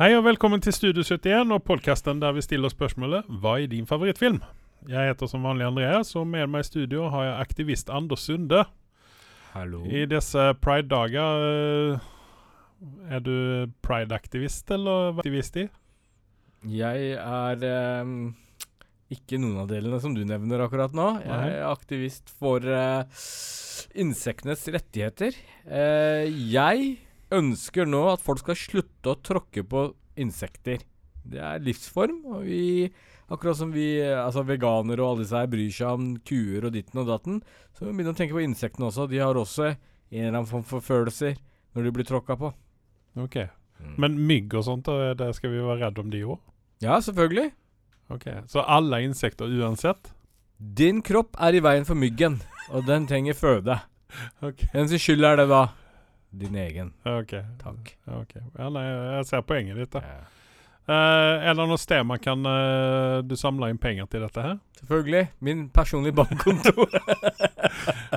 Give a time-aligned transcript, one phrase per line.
[0.00, 3.84] Hei og velkommen til Studio 71 og podkasten der vi stiller spørsmålet Hva er din
[3.84, 4.38] favorittfilm?
[4.88, 8.62] Jeg heter som vanlig Andreas, og med meg i studio har jeg aktivist Anders Sunde.
[9.52, 9.82] Hallo.
[9.84, 12.06] I disse pride-dager eh,
[13.12, 15.66] Er du pride-aktivist, eller hva er aktivist i?
[16.78, 17.68] Jeg er
[18.00, 18.16] um,
[19.12, 21.10] ikke noen av delene som du nevner akkurat nå.
[21.26, 23.04] Jeg er aktivist for uh,
[23.92, 25.36] insektenes rettigheter.
[25.68, 26.96] Uh, jeg
[27.34, 29.86] ønsker nå at folk skal slutte å tråkke på
[30.20, 30.82] insekter.
[31.30, 32.90] Det er livsform, og vi
[33.30, 36.72] Akkurat som vi, eh, altså veganere og alle disse her bryr seg om kuer og
[36.74, 37.36] ditten og datten,
[37.70, 39.06] så vi begynner å tenke på insektene også.
[39.06, 39.76] De har også en
[40.18, 41.36] eller annen form for følelser
[41.76, 42.50] når de blir tråkka på.
[43.22, 43.36] Ok.
[44.02, 46.40] Men mygg og sånt, da, det skal vi være redd om de òg?
[46.82, 47.52] Ja, selvfølgelig.
[48.10, 48.26] Ok.
[48.50, 50.10] Så alle insekter uansett?
[50.58, 52.40] Din kropp er i veien for myggen,
[52.74, 53.78] og den trenger føde.
[54.42, 54.64] Ok.
[54.72, 55.68] Hvem sin skyld er det da?
[56.30, 56.92] Din egen.
[57.04, 57.34] Ok.
[57.62, 57.96] Takk.
[58.22, 58.42] Okay.
[58.58, 59.96] Ja, nei, jeg ser poenget ditt.
[59.96, 60.20] da.
[60.90, 64.56] Eh, er det noe sted man kan uh, du samle inn penger til dette her?
[64.80, 65.26] Selvfølgelig.
[65.46, 66.74] Min personlige bankkonto.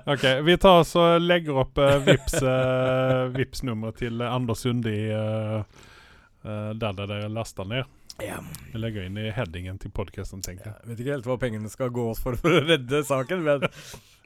[0.09, 5.61] Ok, Vi tar oss og legger opp uh, Vips uh, Vips-nummeret til Anders Sundi uh,
[6.43, 7.87] uh, der dere laster ned.
[8.21, 8.37] Ja.
[8.73, 10.75] Vi legger inn i headingen til podkasten, tenker jeg.
[10.83, 13.63] Jeg vet ikke helt hva pengene skal gå oss for for å redde saken, men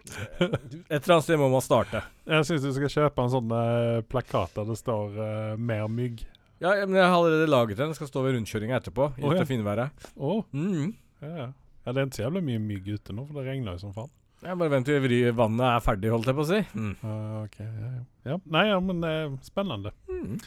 [0.08, 2.02] et eller annet sted må man starte.
[2.28, 6.26] Jeg syns du skal kjøpe en sånn eh, plakat der det står uh, 'mer mygg'.
[6.60, 7.94] Ja, men jeg har allerede laget den.
[7.94, 9.12] Skal stå ved rundkjøringa etterpå.
[9.20, 9.44] I Å, ja.
[9.46, 10.08] finværet.
[10.18, 10.94] Å, Mm.
[11.22, 11.48] ja, ja.
[11.86, 13.94] ja, det er ikke så jævlig mye mygg ute nå, for det regner jo som
[13.94, 14.10] faen.
[14.42, 16.60] Jeg bare venter til vri- vannet er ferdig, holdt jeg på å si.
[16.78, 16.96] Mm.
[17.04, 18.02] Uh, ok, ja, ja.
[18.32, 18.38] ja.
[18.58, 19.92] Nei, ja, men det er spennende.
[20.10, 20.40] Mm.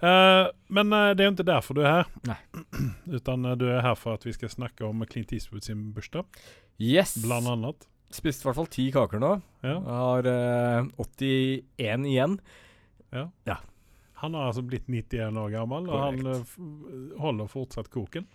[0.00, 2.10] Eh, men uh, det er jo ikke derfor du er her.
[2.28, 2.38] Nei.
[3.18, 6.24] Utan uh, du er her for at vi skal snakke om Clint Eastwood sin bursdag,
[6.80, 7.18] Yes.
[7.20, 7.84] blant annet.
[8.10, 9.34] Spiste i hvert fall ti kaker nå.
[9.62, 9.76] Ja.
[9.86, 12.38] Har eh, 81 igjen.
[13.14, 13.26] Ja.
[13.46, 13.58] ja.
[14.24, 16.24] Han har altså blitt 91 år gammel, Korrekt.
[16.24, 18.26] og han holder fortsatt koken.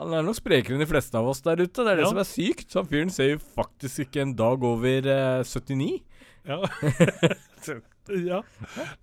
[0.00, 1.84] Han er nok sprekere enn de fleste av oss der ute.
[1.84, 2.10] Det er det Ja.
[2.10, 2.74] som er sykt.
[2.74, 6.00] Han fyren ser jo faktisk ikke en dag over eh, 79.
[6.48, 6.58] Ja.
[8.26, 8.40] ja.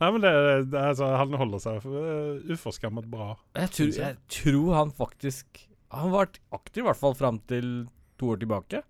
[0.02, 0.34] Nei, men det,
[0.74, 3.32] det altså, han holder seg uh, uforskammet bra.
[3.58, 4.20] Jeg tror, jeg.
[4.40, 5.64] tror han faktisk
[5.94, 7.72] Han har vært aktiv i hvert fall fram til
[8.20, 8.82] to år tilbake.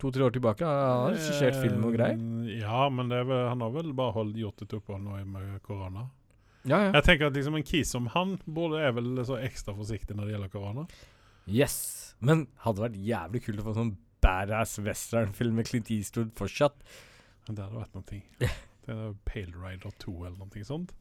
[0.00, 0.64] To-tre år tilbake.
[0.64, 2.16] Han har regissert film og greier.
[2.16, 5.58] Eh, Ja, men det vel, han har vel bare holdt, gjort et opphold nå med
[5.66, 6.06] korona.
[6.64, 6.92] Ja, ja.
[6.96, 10.28] Jeg tenker at liksom en kis som han burde er vel så ekstra forsiktig når
[10.28, 10.86] det gjelder korona.
[11.48, 11.76] Yes.
[12.20, 16.76] Men hadde vært jævlig kult å få sånn badass westernfilm med Clint Eastwood fortsatt.
[17.48, 18.20] Det hadde vært noe.
[18.86, 18.96] Det
[19.28, 20.94] Pale Rider 2 eller noe sånt.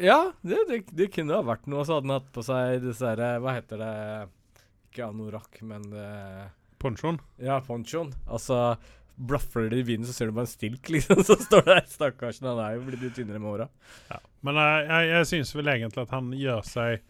[0.00, 1.84] Ja, det, det, det kunne ha vært noe.
[1.88, 3.94] Så hadde han hatt på seg disse her eh, Hva heter det?
[4.90, 6.46] Ikke anorakk, men uh,
[6.80, 7.18] Ponchoen.
[7.40, 8.12] Ja, ponchoen.
[8.28, 8.76] Altså
[9.16, 11.22] Blaffer det i vinden, så ser du bare en stilk, liksom.
[11.24, 12.48] Så står det der, stakkarsen.
[12.50, 13.66] Han er jo blitt litt tynnere med åra.
[14.10, 14.20] Ja.
[14.44, 17.00] Men eh, jeg, jeg syns vel egentlig at han gjør seg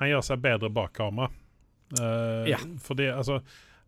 [0.00, 1.28] Han gjør seg bedre bak kamera.
[2.00, 2.56] Uh, Ja.
[2.80, 3.42] Fordi altså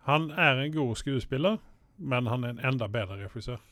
[0.05, 1.57] Han er en god skuespiller,
[1.97, 3.63] men han er en enda bedre regissør,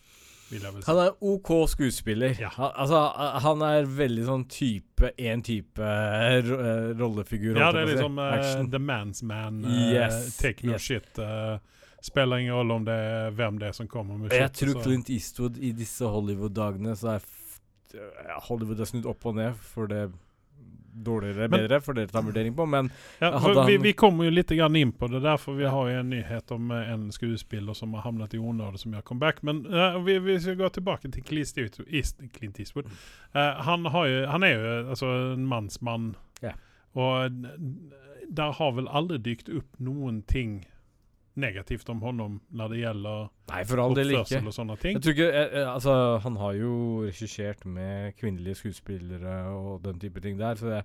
[0.87, 2.35] Han er OK skuespiller.
[2.41, 2.51] Ja.
[2.57, 3.03] Han, altså,
[3.45, 7.57] han er veldig sånn type Én type eh, ro eh, rollefigur.
[7.59, 9.65] Ja, det er liksom uh, the man's man.
[9.65, 10.83] Uh, Yes, take no yes.
[10.83, 11.19] shit.
[11.19, 11.57] Uh,
[12.03, 14.41] spiller ingen rolle om det er hvem det er som kommer med shit.
[14.41, 17.27] jeg tror så- Clint Eastwood i disse Hollywood-dagene så er
[18.49, 20.07] Hollywood er snudd opp og ned for det
[20.93, 24.31] dårligere Men- bedre, for dere tar vurdering på, men Ja, for vi, vi kommer jo
[24.31, 27.13] litt grann in på det der, for vi har jo en nyhet om eh, en
[27.13, 29.43] skuespiller som har havnet i onåde som gjør comeback.
[29.43, 32.31] Men uh, vi, vi skal gå tilbake til Clint Eastwood.
[32.33, 32.87] Clint Eastwood.
[33.35, 36.15] Uh, han, har jo han er jo altså, en mannsmann,
[36.45, 36.55] yeah.
[36.93, 37.31] og
[38.29, 40.63] der har vel aldri dykt opp noen någonting
[41.35, 44.41] negativt om honom när det gjelder Nei, for all del ikke.
[44.47, 44.97] og sånne ting.
[44.99, 46.73] Jeg tror ikke eh, eh, Altså, han har jo
[47.07, 50.83] regissert med kvinnelige skuespillere og den type ting der, så det,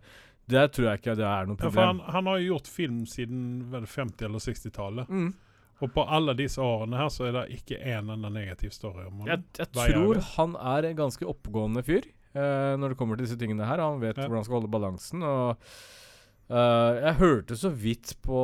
[0.50, 2.14] der tror jeg ikke det er noe Ja, for han, problem.
[2.16, 3.42] han har jo gjort film siden
[3.74, 5.10] 50- eller 60-tallet.
[5.10, 5.34] Mm.
[5.80, 9.20] Og på alle disse årene her så er det ikke en enda negativ story om
[9.20, 9.28] han.
[9.28, 13.38] Jeg, jeg tror han er en ganske oppegående fyr eh, når det kommer til disse
[13.38, 13.84] tingene her.
[13.84, 14.24] Han vet Ja.
[14.26, 15.22] hvordan han skal holde balansen.
[15.22, 15.58] Og
[16.50, 18.42] eh, jeg hørte så vidt på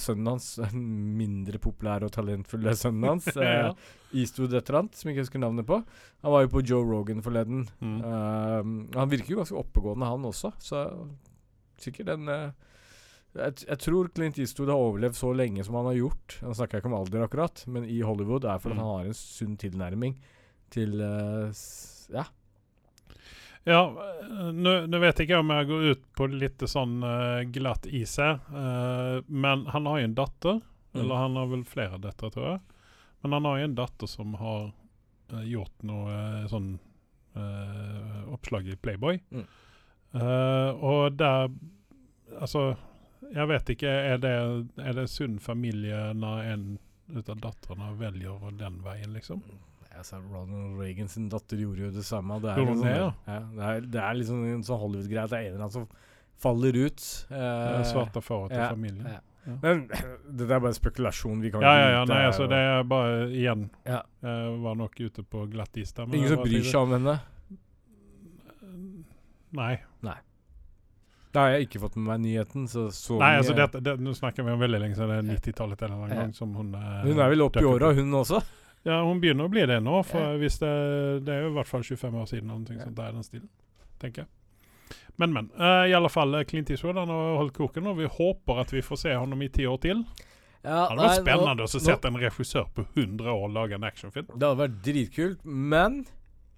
[0.00, 0.84] sønnen hans, den
[1.18, 3.70] mindre populære og talentfulle sønnen hans, Ja.
[3.70, 5.82] uh, Eastwood et eller annet, som jeg ikke husker navnet på.
[6.24, 7.66] Han var jo på Joe Rogan forleden.
[7.80, 7.98] Mm.
[8.00, 10.86] Uh, han virker jo ganske oppegående, han også, så
[11.78, 12.30] sikkert en
[13.38, 16.38] jeg, jeg tror Clint Eastwood har overlevd så lenge som han har gjort.
[16.42, 18.80] Nå snakker ikke om alder, akkurat, men i Hollywood er fordi Mm.
[18.80, 20.16] han har en sunn tilnærming
[20.74, 20.96] til
[22.08, 22.24] Ja.
[23.64, 23.82] Ja,
[24.54, 28.38] nå vet vet ikke om jeg går ut på litt sånn uh, glatt is her,
[28.52, 30.60] uh, men han har jo en datter.
[30.92, 31.00] Mm.
[31.02, 32.60] Eller han har vel flere døtre, tror jeg.
[33.20, 34.70] Men han har jo en datter som har
[35.32, 36.76] uh, gjort noe sånn
[38.34, 39.20] oppslag i Playboy.
[39.30, 39.44] Mm.
[40.82, 41.52] Og der
[42.42, 42.62] Altså,
[43.30, 43.88] jeg vet ikke.
[43.88, 44.32] Er det,
[44.82, 46.64] er det sunn familie når en
[47.14, 49.42] ut av datterne velger den veien, liksom?
[49.98, 52.38] Altså, Ronald Reagan sin datter gjorde jo det samme.
[52.42, 55.38] Det er, liksom, det, ja, det er, det er liksom en sånn Hollywood-greie at det
[55.40, 55.88] er en eller annen som
[56.38, 57.06] faller ut.
[57.34, 59.08] eh, Svarte fåret til ja, familien.
[59.16, 59.20] ja.
[59.48, 59.54] Ja.
[59.62, 59.78] Men
[60.38, 61.40] det er bare spekulasjon.
[61.40, 62.04] Vi kan Ja, ja, ja.
[62.10, 64.02] Nei, altså, det er bare igjen Ja.
[64.22, 66.04] Jeg var nok ute på glatt is der.
[66.12, 67.18] Ingen som bryr seg om henne?
[69.56, 69.78] Nei.
[71.32, 74.14] Da har jeg ikke fått med meg nyheten, så så Nei, altså det, det, Nå
[74.16, 75.10] snakker vi om veldig lenge siden.
[75.28, 76.22] Det er 90-tallet en eller annen Ja.
[76.24, 78.40] gang som hun eh, Hun er vel oppe i åra, hun også?
[78.86, 80.02] Ja, hun begynner å bli det nå.
[80.06, 80.38] For Ja.
[80.38, 82.46] det, det er jo i hvert fall 25 år siden.
[82.48, 82.84] Noe Ja.
[82.84, 83.48] sånt der den stilen,
[84.00, 84.28] tenker jeg.
[85.18, 85.50] Men, men.
[85.58, 88.70] Uh, I alle fall eh, Clint Eastwood han har holdt koken, og vi håper at
[88.72, 90.04] vi får se ham i ti år til.
[90.62, 94.26] Ja, Det hadde vært spennende å se en regissør på 100 år lage en actionfilm.
[94.38, 96.04] Det hadde vært dritkult, men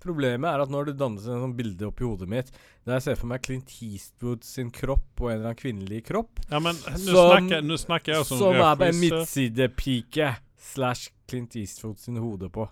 [0.01, 2.49] problemet er at når det dannes en sånn bilde oppi hodet mitt
[2.87, 6.41] der jeg ser for meg Clint Eastwood sin kropp og en eller annen kvinnelig kropp,
[6.51, 10.31] Ja, men nå Som- snakker, snakker jeg som, som er på en midtsidepike
[10.61, 12.69] slash Clint Eastwood sin hode på.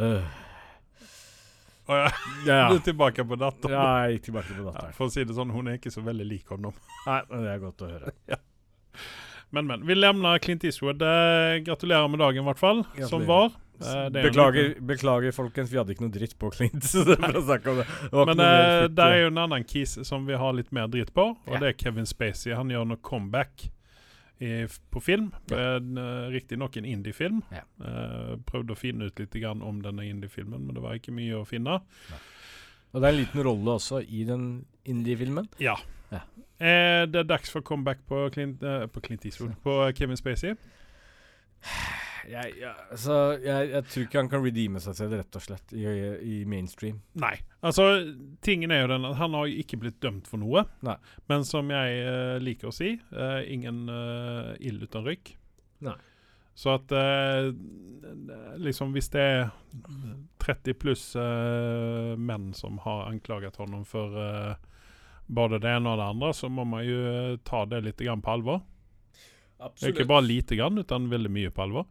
[0.00, 0.22] Uh.
[1.88, 2.10] Oh, ja.
[2.46, 2.68] Ja.
[2.72, 3.72] Du er tilbake på datteren.
[3.74, 6.02] ja, jeg gikk tilbake på Ja, for å si det sånn, hun er ikke så
[6.04, 6.76] veldig lik honom.
[7.08, 8.12] Nei, men det er godt å høre.
[9.50, 9.80] Men, men.
[9.88, 11.00] Vi lemner Clint Eastwood.
[11.00, 12.82] Eh, gratulerer med dagen, i hvert fall.
[13.08, 13.54] Som var.
[13.80, 15.70] Eh, er beklager, beklager, folkens.
[15.72, 16.84] Vi hadde ikke noe dritt på Clint.
[17.08, 21.30] Men eh, der er jo en annen kis som vi har litt mer dritt på,
[21.32, 21.62] og Ja.
[21.62, 22.52] det er Kevin Spacey.
[22.60, 23.70] Han gjør noe comeback
[24.38, 25.30] i, på film.
[25.50, 25.78] Ja.
[25.78, 26.30] Ja.
[26.32, 27.42] Riktignok en indiefilm.
[27.54, 27.64] Ja.
[27.82, 31.40] Uh, prøvde å finne ut litt grann om denne indiefilmen, men det var ikke mye
[31.40, 31.80] å finne.
[32.92, 34.48] Og det er en liten rolle også i den
[34.88, 35.50] indie-filmen.
[35.62, 35.76] Ja.
[36.12, 36.22] Ja.
[36.58, 39.58] Er det dags for comeback på Clint, uh, på Clint Eastwood?
[39.64, 40.56] På Kevin Spacey?
[42.28, 45.72] Jeg, jeg, altså, jeg, jeg tror ikke han kan redeeme seg selv, rett og slett,
[45.76, 47.00] i, i mainstream.
[47.20, 47.34] Nei.
[47.64, 47.86] Altså,
[48.44, 50.66] tingen er jo den at han har jo ikke blitt dømt for noe.
[50.86, 50.96] Nei.
[51.30, 55.34] Men som jeg uh, liker å si, uh, ingen uh, ild uten røyk.
[55.86, 55.96] Nei.
[56.58, 56.90] Så at
[58.58, 59.44] liksom hvis det er
[60.42, 61.04] 30 pluss
[62.18, 64.10] menn som har anklaget honom for
[65.30, 68.34] både det ene og det andre, så må man jo ta det litt grann på
[68.34, 68.58] alvor.
[69.58, 69.94] Absolutt.
[69.94, 71.86] Ikke bare lite grann, utan veldig mye på alvor.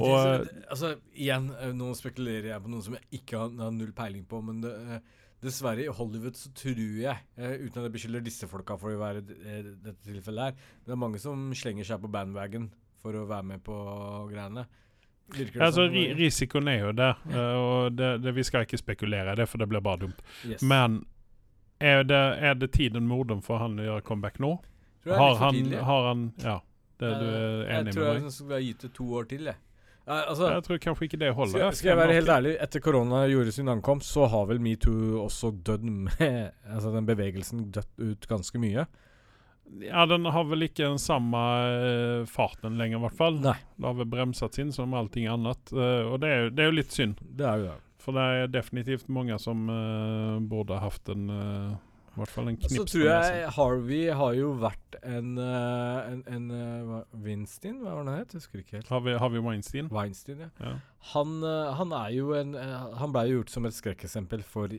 [0.00, 3.70] Og, så- altså, igjen, eh, nå spekulerer jeg på noe som jeg ikke har, har
[3.72, 5.00] null peiling på, men det, eh,
[5.42, 8.98] dessverre, i Hollywood så tror jeg, eh, uten at jeg beskylder disse folka for å
[8.98, 12.70] være eh, dette tilfellet her, men det er mange som slenger seg på bandwagon
[13.02, 13.76] for å være med på
[14.32, 14.66] greiene.
[15.28, 15.92] Virker det Altså, sånn?
[15.92, 19.48] ri risikoen er jo der, eh, og det, det, vi skal ikke spekulere i det,
[19.48, 20.20] for det blir bare dumt.
[20.46, 20.62] Yes.
[20.62, 21.04] Men
[21.80, 24.54] er det, er det tiden moden for han å gjøre comeback nå?
[25.06, 26.60] Har han, har han Ja,
[26.98, 27.86] det du er enig med meg?
[27.86, 29.56] Jeg tror jeg skulle ha gitt det to år til, jeg.
[30.06, 31.58] Altså, Jeg tror kanskje ikke det holder.
[31.58, 35.18] skal, skal jeg være helt ærlig, etter korona gjorde sin ankomst, så har vel metoo
[35.24, 38.86] også dødd med Altså den bevegelsen dødd ut ganske mye.
[39.82, 43.40] Ja, den har vel ikke den samme uh, farten lenger, i hvert fall.
[43.42, 45.72] Nei, Det har vel bremset inn som allting annet.
[45.74, 47.18] uh, og det er, det er jo litt synd.
[47.26, 47.76] det er jo det.
[48.06, 51.72] For det er definitivt mange som uh, burde hatt en eh,
[52.16, 52.72] I hvert fall en knips.
[52.78, 58.12] Så tror jeg Harvey har jo vært en en, En, en Winstein, hva- var det
[58.14, 58.32] han het?
[58.38, 58.88] Husker ikke helt.
[58.88, 59.90] Harvey, Harvey Weinstein?
[59.92, 60.48] Weinstein, ja.
[60.64, 60.72] Ja.
[61.12, 64.72] Han, eh, han er jo en eh, Han blei gjort som et skrekkeksempel for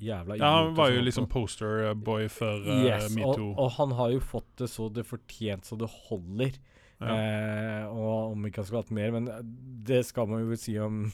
[0.00, 3.50] jævla ja, han var jo liksom posterboy for uh, Yes, og, metoo.
[3.62, 6.56] og han har jo fått det så det fortjent så det holder.
[7.00, 7.14] Ja.
[7.14, 9.42] Eh, og om ikke han skulle hatt mer, men eh,
[9.86, 11.04] det skal man jo si om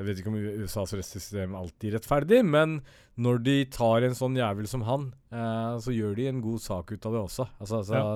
[0.00, 2.78] Jeg vet ikke om USAs rettssystem alltid er rettferdig, men
[3.20, 6.94] når de tar en sånn jævel som han, eh, så gjør de en god sak
[6.94, 7.46] ut av det også.
[7.60, 8.06] Altså, altså Ja.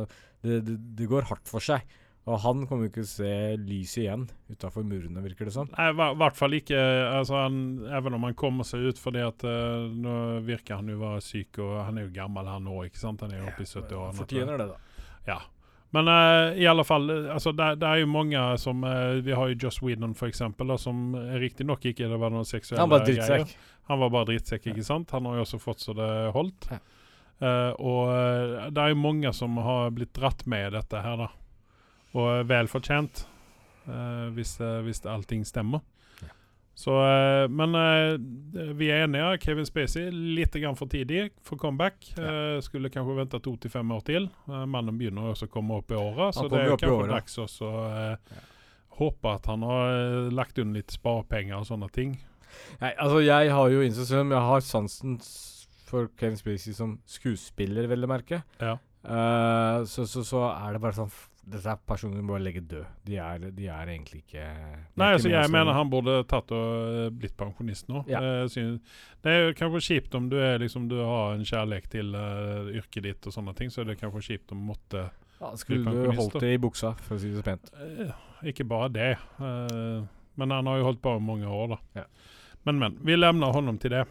[0.46, 1.84] det, det, det går hardt for seg.
[2.24, 5.68] Og han kommer ikke til å se lyset igjen utafor murene, virker det som.
[5.74, 6.78] Nei, i hvert fall ikke
[7.18, 7.58] altså han,
[7.92, 10.14] Even om han kommer seg ut fordi at uh, Nå
[10.46, 13.20] virker han jo være syk, og han er jo gammel han òg, ikke sant?
[13.26, 14.16] Han er jo oppe i 70-årene.
[14.22, 15.04] Fortjener det, da.
[15.28, 15.36] Ja.
[15.94, 19.36] Men eh, i alle fall, eh, altså det, det er jo mange som eh, Vi
[19.36, 22.90] har jo Joss Whedon, for eksempel, da, som riktignok ikke det var noen seksuelle Han
[22.90, 23.22] var greier.
[23.22, 23.70] drittsekk.
[23.92, 25.12] Han var bare drittsekk, ikke sant?
[25.14, 26.70] Han har jo også fått så det holdt.
[26.72, 26.80] Ja.
[27.42, 31.24] Eh, og eh, det er jo mange som har blitt dratt med i dette her,
[31.24, 31.30] da.
[32.14, 33.26] Og eh, vel fortjent,
[34.32, 34.54] hvis,
[34.86, 35.82] hvis allting stemmer.
[36.74, 36.80] Ja.
[36.80, 39.38] Så, eh, men eh, vi er enige.
[39.44, 42.10] Kevin Spacey litt grann for tidlig for comeback.
[42.18, 44.28] Eh, skulle kanskje vente to til fem år til.
[44.46, 48.38] Mannen begynner også å komme opp i åra, så det er kanskje dags også eh,
[48.98, 52.18] håpe at han har lagt unna litt sparepenger og sånne ting.
[52.80, 55.16] Nei, altså jeg har jo innsett jeg har sansen
[55.84, 58.42] for Kevin Spacey som skuespiller, vel å merke.
[58.62, 58.76] Ja.
[59.04, 61.10] Uh, så, så, så er det bare sånn
[61.44, 62.84] f- Dette er legge død.
[63.06, 64.54] De er, de er egentlig ikke er
[64.94, 68.04] Nei, ikke altså jeg mener han burde tatt og eh, blitt pensjonist nå.
[68.08, 68.20] Ja.
[68.20, 68.78] Eh,
[69.24, 73.06] det er kanskje kjipt om du, er, liksom, du har en kjærlighet til uh, yrket
[73.06, 75.06] ditt og sånne ting, så er det kanskje kjipt om måtte
[75.40, 77.72] ja, Skulle du holdt det i buksa, for å si det så pent.
[78.46, 79.12] Ikke bare det.
[79.40, 80.04] Uh,
[80.40, 82.02] men han har jo holdt på i mange år, da.
[82.02, 82.06] Ja.
[82.64, 82.98] Men, men.
[83.04, 84.04] Vi levner honom til det.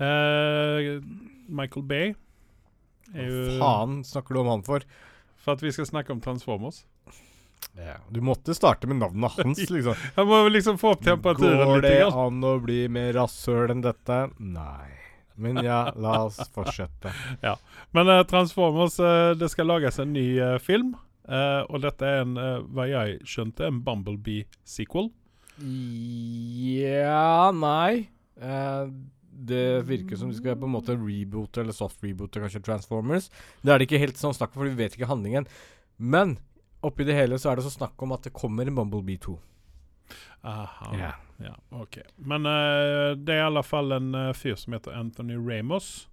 [0.00, 0.98] Uh,
[1.52, 2.14] Michael Bay
[3.12, 4.84] er jo Faen snakker du om han for?
[5.42, 6.84] For at vi skal snakke om Transformers.
[7.78, 9.94] Ja, Du måtte starte med navnet hans, liksom.
[10.16, 13.82] Jeg må liksom få opp temperaturen Går det litt, an å bli mer rasshøl enn
[13.84, 14.18] dette?
[14.38, 14.90] Nei.
[15.40, 17.10] Men ja, la oss fortsette.
[17.40, 17.54] ja.
[17.96, 20.92] Men uh, Transformers, uh, det skal lages en ny uh, film.
[21.26, 22.34] eh, og dette er en,
[22.74, 25.08] hva jeg skjønte, en Bumblebee-sequel.
[26.82, 28.08] Ja Nei.
[29.42, 33.28] Det virker som de skal på en måte reboote eller soft reboote kanskje Transformers.
[33.62, 35.48] Det er det ikke helt sånn snakk om, for vi vet ikke handlingen.
[35.98, 36.36] Men
[36.82, 39.36] oppi det hele så er det så snakk om at det kommer en Bumblebee 2.
[40.46, 40.94] Aha.
[40.98, 41.12] Ja.
[41.42, 41.98] Ja, ok.
[42.16, 46.08] Men uh, det er i alle fall en uh, fyr som heter Anthony Ramos.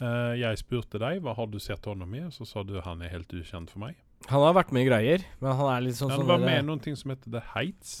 [0.00, 3.14] Uh, jeg spurte deg hva har du sett honom i, så sa du han er
[3.14, 4.00] helt ukjent for meg.
[4.32, 6.58] Han har vært med i greier, men han er litt sånn han sånn var med
[6.58, 7.96] i noe som heter The Heights.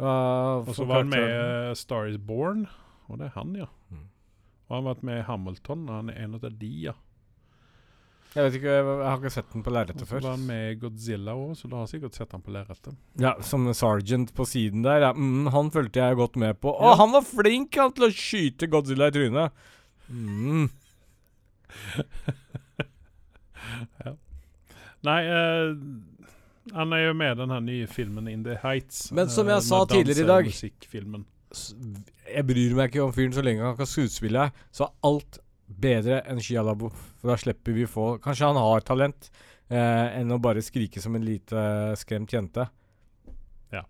[0.00, 1.70] Hva- Og så var han med i karakteren?
[1.70, 2.66] eh, Star Is Born.
[3.10, 3.66] Og det er han, ja.
[3.90, 4.06] Mm.
[4.68, 5.86] Og han har vært med i Hamilton.
[5.88, 6.92] Og han er en av de, ja.
[8.30, 10.60] Jeg vet ikke, jeg, har ikke sett den på Og lerretet så var han med
[10.70, 12.94] i Godzilla òg, så du har sikkert sett han på lerretet.
[13.18, 15.00] Ja, Som sergeant på siden der.
[15.02, 15.10] Ja.
[15.12, 16.70] Mm, han fulgte jeg godt med på.
[16.78, 16.96] Å, Ja.
[17.02, 19.50] han var flink han til å skyte Godzilla i trynet!
[20.08, 20.70] Mm.
[25.02, 25.74] Nei, eh,
[26.74, 29.10] han er jo med i den her nye filmen In The Heights.
[29.16, 30.50] Men som eh, jeg sa tidligere i dag-
[32.30, 34.50] Jeg bryr meg ikke om fyren så lenge han kan skuespille.
[34.70, 36.98] Så er alt bedre enn Shia LaBeouf.
[37.20, 39.30] For da slipper vi få Kanskje han har talent,
[39.70, 42.68] eh, enn å bare skrike som en lite eh, skremt jente.
[43.72, 43.82] Ja.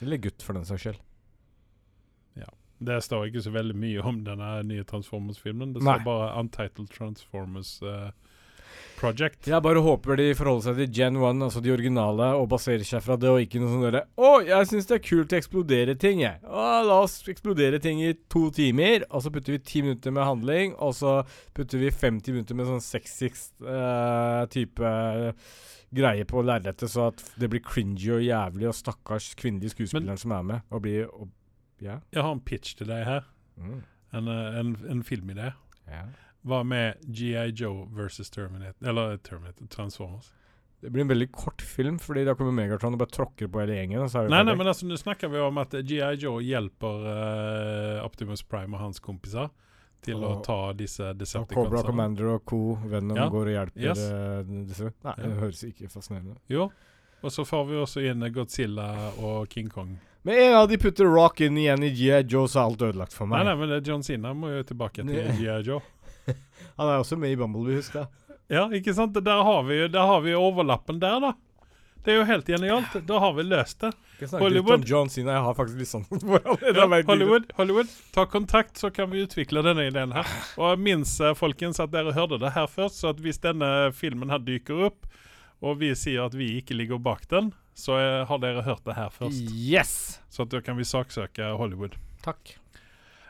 [0.00, 1.04] Eller gutt, for den saks skyld.
[2.78, 5.72] Det står ikke så veldig mye om denne nye Transformers-filmen.
[5.74, 5.96] Det Nei.
[5.96, 8.12] står bare Untitled Transformers eh,
[8.98, 9.46] Project.
[9.46, 13.04] Jeg bare håper de forholder seg til Gen 1, altså de originale, og baserer seg
[13.04, 15.94] fra det, og ikke noe sånn derre Å, jeg syns det er kult å eksplodere
[16.00, 16.42] ting, jeg.
[16.44, 20.26] Å, la oss eksplodere ting i to timer, og så putter vi ti minutter med
[20.26, 21.14] handling, og så
[21.56, 25.56] putter vi 50 minutter med sånn sexist eh, type eh,
[25.94, 30.34] greie på lerretet, så at det blir cringy og jævlig, og stakkars kvinnelige skuespilleren som
[30.36, 31.30] er med, og blir og,
[31.82, 32.02] yeah.
[32.14, 33.28] Jeg har en pitch til deg her.
[33.58, 33.82] Mm.
[34.18, 35.52] En, eh, en, en filmidé.
[35.90, 36.08] ja.
[36.46, 40.32] Hva med GI Joe versus Terminator Eller Terminator Transformers?
[40.80, 43.74] Det blir en veldig kort film, fordi da kommer Megatron og bare tråkker på hele
[43.80, 48.04] gjengen, og Nei, nei, men altså, nå snakker vi om at GI Joe hjelper uh,
[48.06, 49.50] Optimus Prime og hans kompiser
[50.06, 51.72] til å ta disse Decepticonsene.
[51.72, 52.60] Cobra Commander og co.
[52.86, 53.26] Venom Ja.
[53.28, 53.98] går og hjelper Yes.
[53.98, 54.92] eh, disse.
[55.02, 55.24] Nei, Ja.
[55.26, 56.36] det høres ikke fascinerende.
[56.48, 56.68] Jo.
[57.24, 59.98] Og så får vi også inn Godzilla og King Kong.
[60.22, 62.22] Med en gang de putter Rock inn igjen i G.I.
[62.30, 63.42] Joe, så er alt ødelagt for meg.
[63.44, 65.80] nei, nei, men John Cena må jo tilbake til GI Joe.
[66.78, 68.06] Han er også med i Bumblebee, husk det.
[68.48, 69.16] Ja, ikke sant?
[69.24, 71.32] Der har vi, der har vi overlappen der, da.
[72.04, 72.94] Det er jo helt genialt.
[73.04, 73.90] Da har vi løst det.
[74.38, 74.84] Hollywood.
[74.88, 76.06] John Cena, jeg har faktisk litt sånn.
[76.78, 76.86] Ja.
[77.06, 80.30] Hollywood, Hollywood, ta kontakt, så kan vi utvikle denne ideen her.
[80.56, 84.32] Og minns eh, folkens at dere hørte det her først, så at hvis denne filmen
[84.32, 85.04] her dyker opp,
[85.60, 88.96] og vi sier at vi ikke ligger bak den, så eh, har dere hørt det
[88.98, 89.52] her først.
[89.52, 89.92] Yes!
[90.32, 91.98] Så at da kan vi saksøke Hollywood.
[92.24, 92.56] Takk.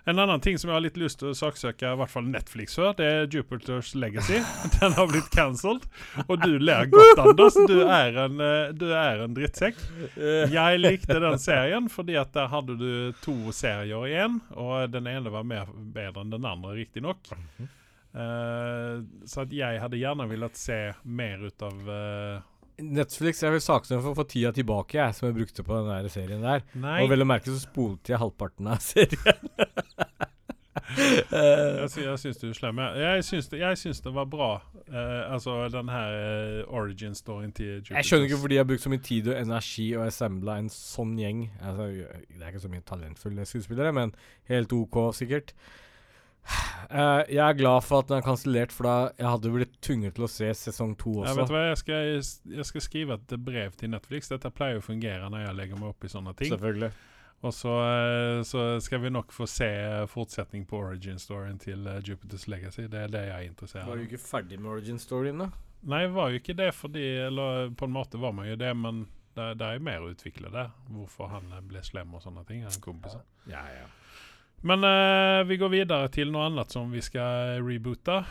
[0.09, 2.79] En annen ting som jeg har litt lyst til å saksøke i hvert fall Netflix
[2.79, 4.41] for, det er Jupiters Legacy.
[4.79, 5.85] Den har blitt cancelled.
[6.27, 7.59] Og du ler godt, Anders.
[7.69, 9.83] Du er en, eh, du er en drittsekk.
[10.49, 15.09] Jeg likte den serien fordi at der hadde du to serier i én, og den
[15.11, 17.29] ene var mer bedre enn den andre, riktignok.
[18.19, 22.47] Uh, så at jeg hadde gjerne villet se mer ut av eh,
[22.79, 25.91] Netflix jeg vil saksøke for å få tida tilbake, jeg, som jeg brukte på den
[25.91, 26.65] der serien der.
[26.79, 29.41] Nei, Og vel å merke så spolte jeg halvparten av serien.
[30.89, 32.81] uh, jeg, jeg syns du er slem.
[32.85, 34.51] Jeg, jeg, syns det, jeg syns det var bra.
[34.89, 37.99] Uh, altså den her uh, origin-storyen til Jupiter.
[37.99, 40.73] Jeg skjønner ikke fordi jeg har brukt så mye tid og energi og assembla en
[40.73, 41.45] sånn gjeng.
[41.59, 44.15] Altså, det er ikke så mye talentfulle skuespillere, men
[44.53, 45.55] helt OK, sikkert.
[46.89, 50.15] Eh, jeg er glad for at den er kansellert, for da jeg hadde blitt tvunget
[50.17, 51.51] til å se sesong to Ja, vet også.
[51.51, 54.31] du hva, jeg skal, jeg skal skrive et brev til Netflix.
[54.33, 56.55] Dette pleier å fungere når jeg legger meg opp i sånne ting.
[56.55, 56.91] Selvfølgelig.
[57.47, 59.69] Og så, eh, så skal vi nok få se
[60.11, 62.89] fortsetning på origin-storyen til eh, Jupiters Legacy.
[62.91, 65.51] Det er det jeg er interessert Var du ikke ferdig med origin-storyen, da?
[65.87, 68.73] Nei, jeg var jo ikke det fordi Eller på en måte var man jo det,
[68.75, 69.05] men
[69.39, 70.65] det, det er mer å utvikle det.
[70.91, 72.65] Hvorfor han ble slem og sånne ting.
[72.67, 73.15] En kompis.
[73.47, 73.85] Ja, ja.
[74.67, 78.25] Men eh, vi går videre til noe annet som vi skal reboote.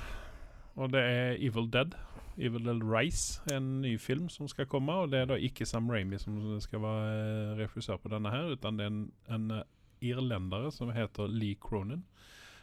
[0.75, 1.95] og det er Evil Dead.
[2.37, 4.93] Evil Dead Rise, en ny film som skal komme.
[4.93, 8.51] Og det er da ikke Sam Ramy som skal være eh, regissør på denne her,
[8.53, 9.63] utan det er en, en eh,
[10.01, 12.03] irlendere som heter Lee Cronin.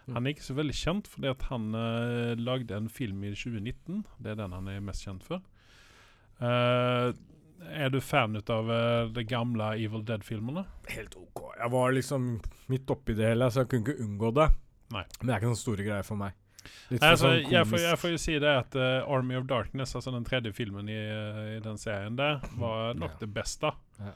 [0.07, 0.15] Mm.
[0.15, 4.05] Han er ikke så veldig kjent fordi at han uh, lagde en film i 2019.
[4.21, 5.41] Det er den han er mest kjent for.
[6.45, 7.15] Eh,
[7.71, 10.65] er du fan av uh, de gamle Evil Dead-filmene?
[10.93, 11.43] Helt OK.
[11.59, 12.41] Jeg var liksom
[12.73, 14.49] midt oppi det hele, så jeg kunne ikke unngå det.
[14.95, 15.05] Nei.
[15.21, 16.35] Men det er ikke noen store greier for meg.
[16.89, 19.95] Nei, altså, sånn jeg, får, jeg får jo si det at uh, Army of Darkness,
[19.99, 23.21] altså den tredje filmen i, eh, i den serien der, var nok Ja.
[23.21, 24.13] det beste Ja.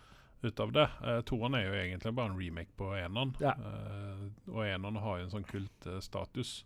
[0.48, 0.86] ut av det.
[1.02, 3.34] Uh, Toren er jo egentlig bare en remake på eneren.
[3.42, 3.52] Ja.
[3.58, 6.62] Uh, og eneren har jo en sånn kultstatus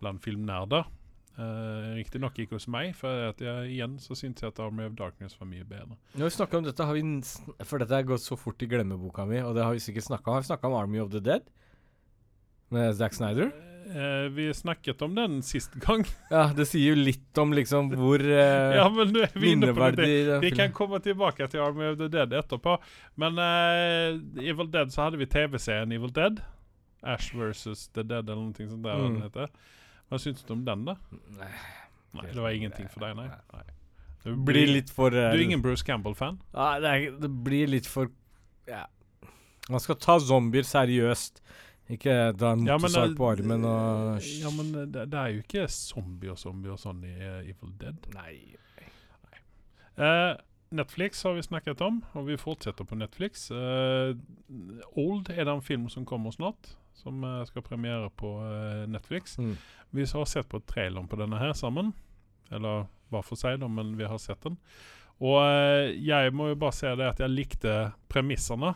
[0.00, 0.88] blant filmnerder.
[1.34, 4.94] Uh, Riktignok ikke hos meg, for at jeg, igjen så syntes jeg at Army of
[4.98, 5.96] Darkness var mye bedre.
[6.14, 7.02] Når vi snakker om dette, har vi
[7.66, 10.30] For dette har gått så fort i glemmeboka mi, og det har vi sikkert snakka
[10.30, 10.36] om.
[10.38, 11.48] Har vi snakka om Army of the Dead?
[12.70, 13.50] Med Zack Snyder?
[13.84, 16.06] Uh, vi snakket om den sist gang.
[16.30, 19.74] Ja, det sier jo litt om liksom hvor uh, ja, men nå er vi inne
[19.74, 20.08] på det.
[20.46, 22.78] Vi kan komme tilbake til Army of the Dead etterpå.
[23.20, 26.40] Men uh, Evil Dead så hadde vi TV-serien Evil Dead.
[27.04, 29.02] Ash versus The Dead eller noe sånt der.
[29.02, 29.18] Mm.
[29.18, 29.82] den heter.
[30.10, 30.98] Hva syns du om den, da?
[31.38, 31.52] Nei,
[32.14, 33.28] Nei, Det var ingenting for deg, nei?
[33.54, 33.64] nei.
[34.24, 36.38] Det blir litt for Du uh, er ingen Bruce Campbell-fan?
[36.54, 38.12] Nei, det, er, det blir litt for
[38.70, 38.86] Ja.
[39.68, 41.40] Man skal ta zombier seriøst.
[41.94, 45.20] Ikke dra en Ja, men, motorsag eh, på armen og Ja, men eh, det, det
[45.20, 48.08] er jo ikke zombie og zombie og sånn i eh, Evil Dead.
[48.16, 48.38] Nei.
[49.94, 50.32] Eh,
[50.70, 53.50] Netflix har vi snakket om, og vi fortsetter på Netflix.
[53.50, 54.16] Uh,
[54.96, 59.38] Old er den en film som kommer snart, som uh, skal premiere på uh, Netflix.
[59.38, 59.56] Mm.
[59.90, 61.92] Vi har sett på traileren på denne her sammen.
[62.50, 64.58] Eller hva for seg, da, men vi har sett den.
[65.22, 67.74] Og eh, jeg må jo bare si det at jeg likte
[68.10, 68.72] premissene.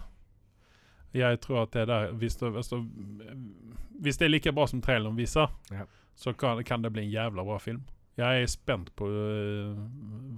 [1.16, 2.78] Jeg tror at det der Hvis det, det,
[3.98, 5.84] hvis det er like bra som traileren viser, Ja.
[6.14, 7.82] så kan, kan det bli en jævla bra film.
[8.16, 9.74] Jeg er spent på eh,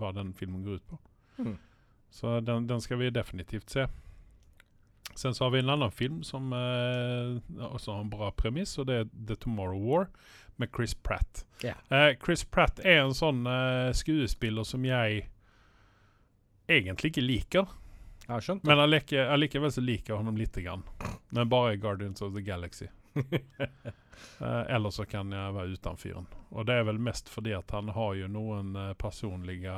[0.00, 0.98] hva den filmen går ut på.
[1.44, 1.56] Mm.
[2.10, 3.86] Så den, den skal vi definitivt se.
[5.14, 8.86] Sen så har vi en annen film som eh, også har en bra premiss, og
[8.90, 10.06] det er The Tomorrow War
[10.56, 11.44] med Chris Pratt.
[11.64, 11.78] Yeah.
[11.90, 15.24] Eh, Chris Pratt er en sånn eh, skuespiller som jeg
[16.70, 17.70] egentlig ikke liker.
[18.26, 18.64] Jeg har skjønt.
[18.68, 20.82] Men allike- allikevel så liker jeg ham lite grann.
[21.34, 22.86] Men bare i Guardians of the Galaxy.
[24.40, 26.26] Eh, eller så kan jeg være uten fyren.
[26.52, 29.72] Og det er vel mest fordi at han har jo noen eh, personlige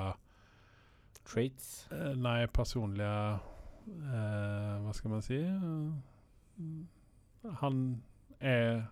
[1.28, 1.86] Traits.
[1.92, 3.40] Eh, Nei, personlige
[3.86, 5.38] eh, Hva skal man si?
[5.38, 7.78] Eh, han
[8.40, 8.84] er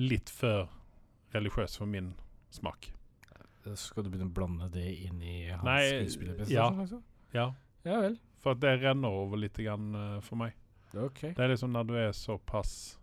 [0.00, 0.68] litt for
[1.34, 2.14] religiøs for min
[2.50, 2.90] smak.
[3.76, 5.82] Skal du begynne å blande det inn i hans Nei,
[6.48, 6.70] Ja.
[6.72, 7.02] liksom?
[7.36, 7.50] Ja,
[7.84, 8.16] ja vel.
[8.40, 10.54] for at det renner over litt grann, uh, for meg.
[10.94, 11.34] Okay.
[11.36, 12.96] Det er liksom når du er såpass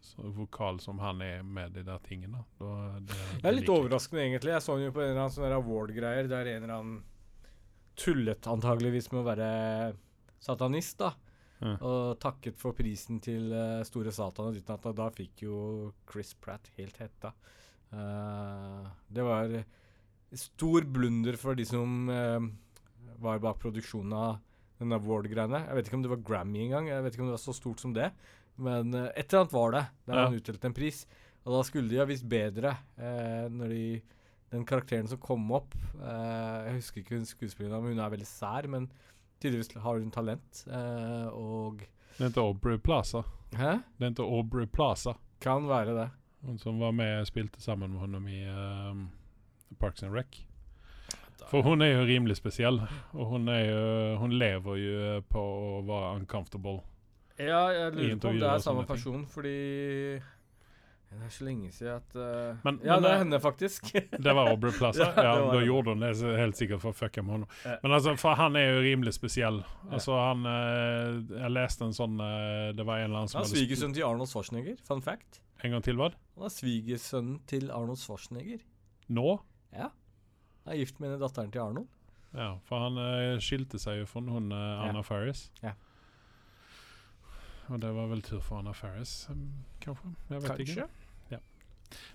[0.00, 2.40] så vokal som han er med de der tingene.
[2.58, 4.52] Da, det, Det er litt overraskende, egentlig.
[4.56, 7.02] Jeg så han jo på en eller annen sånn award-greier der en eller annen
[7.98, 9.48] tullet antageligvis med å være
[10.42, 11.12] satanist, da.
[11.58, 11.74] Ja.
[11.82, 15.56] Og takket for prisen til uh, Store Satan og ditt natt, og da fikk jo
[16.10, 17.32] Chris Pratt helt hetta.
[17.90, 19.56] Uh, det var
[20.38, 22.38] stor blunder for de som uh,
[23.18, 24.36] var bak produksjonen av
[24.78, 25.64] den award-greiene.
[25.66, 27.56] Jeg vet ikke om det var Grammy engang, jeg vet ikke om det var så
[27.56, 28.12] stort som det.
[28.62, 30.28] Men et eller annet var det, der Ja.
[30.28, 31.00] han utdelte en pris.
[31.42, 32.72] Og da skulle de ha visst bedre
[33.54, 33.82] når de
[34.50, 38.28] Den karakteren som kom opp eh, Jeg husker ikke hun skuespilleren, men hun er veldig
[38.28, 38.68] sær.
[38.70, 38.88] Men
[39.42, 40.64] tydeligvis har hun talent.
[40.66, 41.84] Eh, og
[42.16, 43.22] Den heter Aubrey Plaza.
[43.56, 43.78] Hæ?
[43.98, 45.18] Den heter Aubrey Plaza.
[45.40, 46.08] Kan være det.
[46.46, 49.08] Hun som var med og spilte sammen med honom i ehm,
[49.80, 50.44] Parks and Rec.
[51.50, 52.80] For hun er jo rimelig spesiell,
[53.12, 56.80] og hun, er jo, hun lever jo på å være uncomfortable.
[57.38, 60.18] Ja, jeg lurer på om det er samme person, fordi
[61.08, 63.86] Det er så lenge siden at uh, Men- Ja, men, det henne, faktisk.
[64.26, 65.06] Det var Aubrey Plaza?
[65.16, 67.48] Ja, ja, da gjorde hun det helt sikkert for å fucke med honom.
[67.64, 67.76] Ja.
[67.82, 69.62] Men altså, for han er jo rimelig spesiell.
[69.88, 73.48] Altså, han uh, Jeg leste en sånn uh, Det var en eller annen som Han
[73.48, 74.76] er svigersønnen til Arnold Schwarzenegger.
[74.84, 75.40] Fun fact.
[75.64, 76.10] En gang til, hva?
[76.36, 78.60] Han er svigersønnen til Arnold Schwarzenegger.
[79.08, 79.26] Nå?
[79.72, 79.88] Ja.
[80.66, 81.88] Han er gift med datteren til Arnold.
[82.36, 85.46] Ja, for han skilte seg jo fra hun Anna Faris.
[85.64, 85.72] Ja.
[87.72, 89.26] Og det var vel tur for Anna Faris,
[89.82, 90.12] kanskje?
[90.30, 90.64] Jeg vet Kanskje.
[90.84, 90.86] ikke.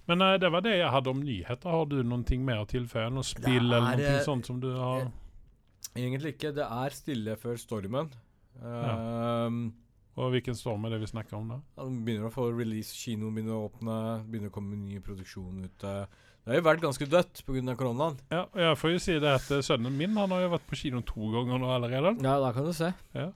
[0.10, 1.70] Men uh, det var det jeg hadde om nyheter.
[1.70, 3.10] Har du noen ting mer å tilføye?
[3.14, 5.08] Noe spill eller er, noe eh, sånt som du har
[5.94, 6.54] Egentlig ikke.
[6.56, 8.08] Det er stille før stormen.
[8.64, 9.74] Um,
[10.18, 11.60] Og hvilken storm er det vi snakker om da?
[11.82, 13.96] Han begynner å få release, kinoen begynner å åpne,
[14.30, 15.94] begynner å komme ny produksjon ute.
[16.44, 17.76] Det har jo vært ganske dødt pga.
[17.80, 18.18] koronaen.
[18.30, 20.68] Ja, og jeg får jo si det at eh, sønnen min han har jo vært
[20.70, 22.18] på kino to ganger nå allerede.
[22.22, 22.92] Ja, da kan du se.
[23.16, 23.30] Ja.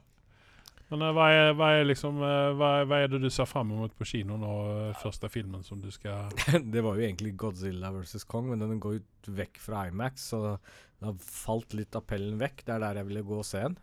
[0.87, 3.47] Men uh, hva, er, hva, er liksom, uh, hva, er- hva er det du ser
[3.49, 6.29] fram mot på kino nå, uh, første filmen som du skal
[6.73, 10.41] det var jo egentlig Godzilla versus Kong, men den går ut vekk fra Imax, så
[10.97, 12.63] det har falt litt appellen vekk.
[12.65, 13.75] Det er der jeg ville gå og se den.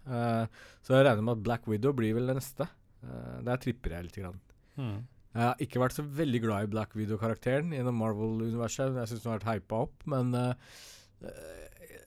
[0.82, 2.66] Så jeg regner med at Black Widow blir vel det neste.
[3.46, 4.16] Der tripper jeg litt.
[4.18, 4.40] Grann.
[4.80, 4.96] Mm.
[5.36, 8.98] Jeg har ikke vært så veldig glad i Black Widow-karakteren gjennom Marvel-universet.
[8.98, 10.34] Jeg syns den har vært hypa opp, men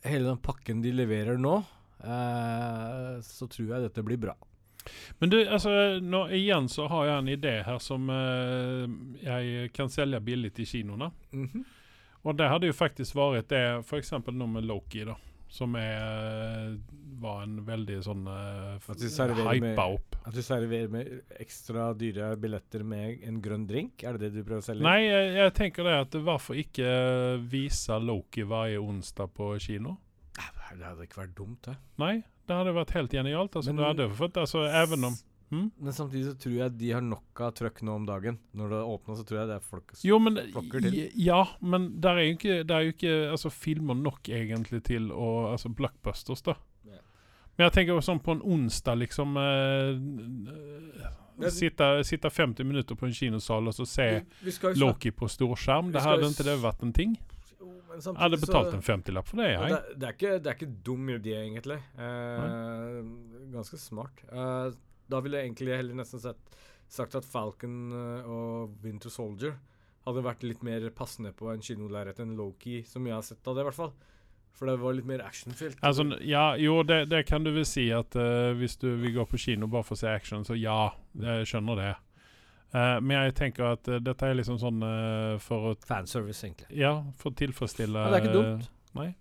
[0.04, 1.56] hele den pakken de leverer nå,
[3.32, 4.36] så tror jeg dette blir bra.
[5.20, 5.72] Men du, altså,
[6.04, 8.86] nå, igjen så har jeg en idé her som eh,
[9.26, 11.12] jeg kan selge billig i kinoene.
[11.32, 11.66] Mhm.
[12.28, 14.12] Og det hadde jo faktisk vært det f.eks.
[14.34, 15.14] nå med Loki, da.
[15.48, 16.74] Som er, eh,
[17.22, 20.18] var en veldig sånn uh, med- hypa opp.
[20.28, 24.04] At du serverer med ekstra dyre billetter med en grønn drink?
[24.04, 24.84] Er det det du prøver å selge?
[24.84, 26.92] Nei, jeg, jeg tenker det at hvorfor ikke
[27.48, 29.96] vise Loki hver onsdag på kino?
[30.36, 31.78] Det hadde ikke vært dumt, det.
[32.02, 32.18] Nei,
[32.48, 33.52] det hadde vært helt genialt.
[33.56, 34.58] Altså, Men- du hadde fått, altså,
[35.06, 35.16] om
[35.50, 35.72] hm?
[35.80, 38.38] Men samtidig så tror jeg de har nok av trøkk nå om dagen.
[38.54, 41.12] Når det åpner, så tror jeg det er folk som Jo, men flokker til.
[41.16, 45.10] Ja, men der er jo ikke, det er jo ikke altså, filmer nok egentlig til
[45.12, 46.56] å Altså blockbusters, da.
[46.86, 47.00] Ja.
[47.58, 49.96] Men jeg tenker sånn på en onsdag, liksom eh,
[51.50, 54.24] sitte, sitte 50 minutter på en kinosal og så se
[54.76, 55.92] Loki på storskjerm.
[55.94, 57.18] Det hadde ikke det vært en ting?
[57.68, 59.70] Jo, men Jeg hadde betalt så- en 50-lapp for det, jeg.
[59.74, 61.80] det, det, er ikke, det er ikke dum idé, egentlig.
[62.00, 63.00] Eh,
[63.54, 64.24] ganske smart.
[64.32, 64.72] Eh,
[65.10, 69.58] da ville jeg egentlig heller nesten sett, sagt at Falcon eh, og Winter Soldier
[70.08, 73.58] hadde vært litt mer passende på en kinolerret enn Loki, som jeg har sett av
[73.58, 73.94] det, i hvert fall.
[74.58, 75.78] For det var litt mer actionfylt.
[75.86, 79.26] Altså, ja, jo, det, det kan du vel si at uh, hvis du vil gå
[79.30, 81.92] på kino bare for å se action, så ja, jeg skjønner det.
[82.76, 86.68] Eh, men jeg tenker at uh, dette er liksom sånn uh, for å Fanservice, egentlig.
[86.76, 88.68] Ja, for å tilfredsstille Ja, det er ikke dumt.
[88.98, 89.12] Nei.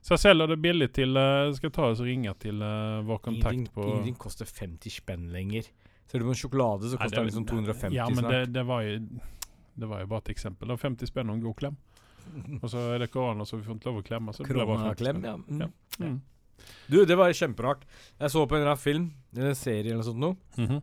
[0.00, 3.72] Så jeg selger det billig til uh, Skal ta og ringe til vår kontakt Ingenting,
[3.74, 5.68] på ingenting koster 50 spenn lenger.
[6.06, 8.32] Ser du på en sjokolade, så koster den liksom 250 Ja, men snart.
[8.32, 9.00] det, det, var jo,
[9.74, 10.70] det var jo bare et eksempel.
[10.70, 11.76] Det var 50 spenn og en god klem.
[12.62, 14.34] Og så er det korona, så vi får ikke lov å klemme.
[14.34, 15.36] Så det bare 50 Koronaklem, ja.
[15.42, 15.60] Mm.
[15.60, 16.06] Ja.
[16.06, 16.16] Mm.
[16.88, 17.82] Du, det var kjemperart.
[18.16, 20.38] Jeg så på en eller annen film, eller en serie eller noe sånt noe.
[20.56, 20.80] Mhm.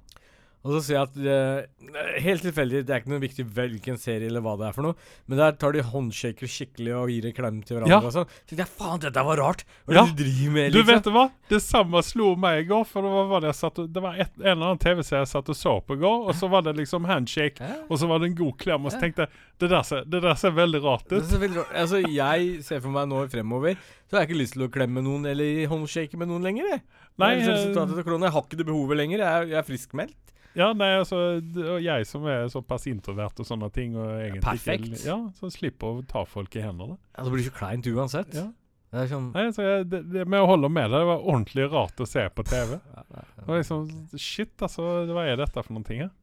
[0.64, 4.30] Og så ser jeg at uh, Helt tilfeldig, det er ikke noe viktig hvilken serie
[4.30, 4.96] eller hva det er for noe,
[5.28, 8.00] men der tar de håndshaker skikkelig og gir en klem til hverandre Ja.
[8.08, 8.30] og sånn.
[8.48, 9.66] Så jeg faen, dette var rart!
[9.86, 10.06] Hva Ja.
[10.08, 10.94] du driver med, Du liksom?
[10.94, 11.26] vet hva?
[11.52, 12.86] Det samme slo meg i går.
[12.88, 15.60] For det var, det satt det var et, en eller annen TV-serie jeg satt og
[15.60, 17.84] så på i går, og så var det liksom handshake, Hæ?
[17.90, 20.22] og så var det en god klem, og så tenkte jeg det der ser, det
[20.24, 21.24] der ser veldig rart ut.
[21.28, 21.76] så veldig rart.
[21.84, 23.76] Altså, jeg ser for meg nå fremover,
[24.08, 26.72] så har jeg ikke lyst til å klemme noen eller håndshake med noen lenger.
[26.72, 26.82] Jeg.
[27.20, 27.74] Nei, jeg, eh.
[27.76, 29.20] Jeg har ikke det behovet lenger.
[29.20, 30.16] Jeg er, jeg er friskmeldt.
[30.56, 34.90] Ja, nei, altså Og jeg som er såpass introvert og sånne ting og egentlig Perfekt.
[34.92, 37.00] Ikke, ja, så slipper å ta folk i hendene.
[37.16, 38.36] Ja, det blir ikke kleint uansett.
[38.38, 38.50] Ja.
[38.94, 41.00] Det er sånn Nei, så jeg, det, det, men jeg holder med deg.
[41.02, 42.76] Det var ordentlig rart å se på TV.
[43.44, 44.84] Det var liksom Shit, altså.
[45.10, 46.06] Hva er dette for noen ting?
[46.06, 46.14] her?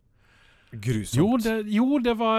[0.70, 1.18] Grusomt.
[1.18, 2.38] Jo det, jo, det var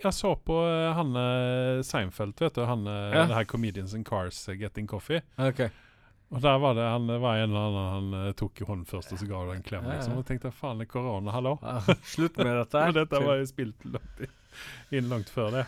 [0.00, 0.54] Jeg så på
[0.96, 2.62] Hanne han eh, Seinfeld, vet du.
[2.64, 3.26] Han eh, Ja.
[3.28, 5.20] det her Comedians in Cars, eh, Getting Coffee.
[5.36, 5.66] Ok.
[6.34, 9.12] Og der var det han var en eller annen han eh, tok i hånden først,
[9.14, 9.84] og så ga du en klem.
[9.86, 11.52] Liksom Og tenkte faen, det er korona, hallo?
[11.62, 12.82] Ja, slutt med dette.
[12.88, 14.24] Men dette var jo spilt langt
[14.90, 15.66] inn langt før det.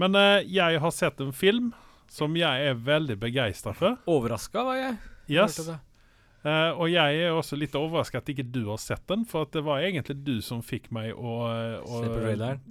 [0.00, 1.70] Men eh, jeg har sett en film
[2.10, 4.00] som jeg er veldig begeistra for.
[4.10, 4.98] Overraska var jeg.
[5.30, 5.60] Yes.
[5.70, 9.62] Eh, og jeg er også litt overraska at ikke du har sett den, for det
[9.62, 11.36] var egentlig du som fikk meg å,
[11.84, 12.62] å Se på traileren.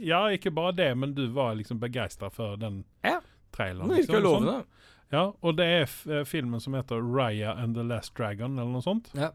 [0.00, 3.18] Ja, ikke bare det, men du var liksom begeistra for den Ja.
[3.52, 3.90] traileren.
[3.90, 4.54] Det virker liksom, lovende.
[4.62, 4.76] Sånn.
[5.10, 8.84] Ja, og det er eh, filmen som heter Raya and the Last Dragon, eller noe
[8.84, 9.10] sånt.
[9.18, 9.32] Ja.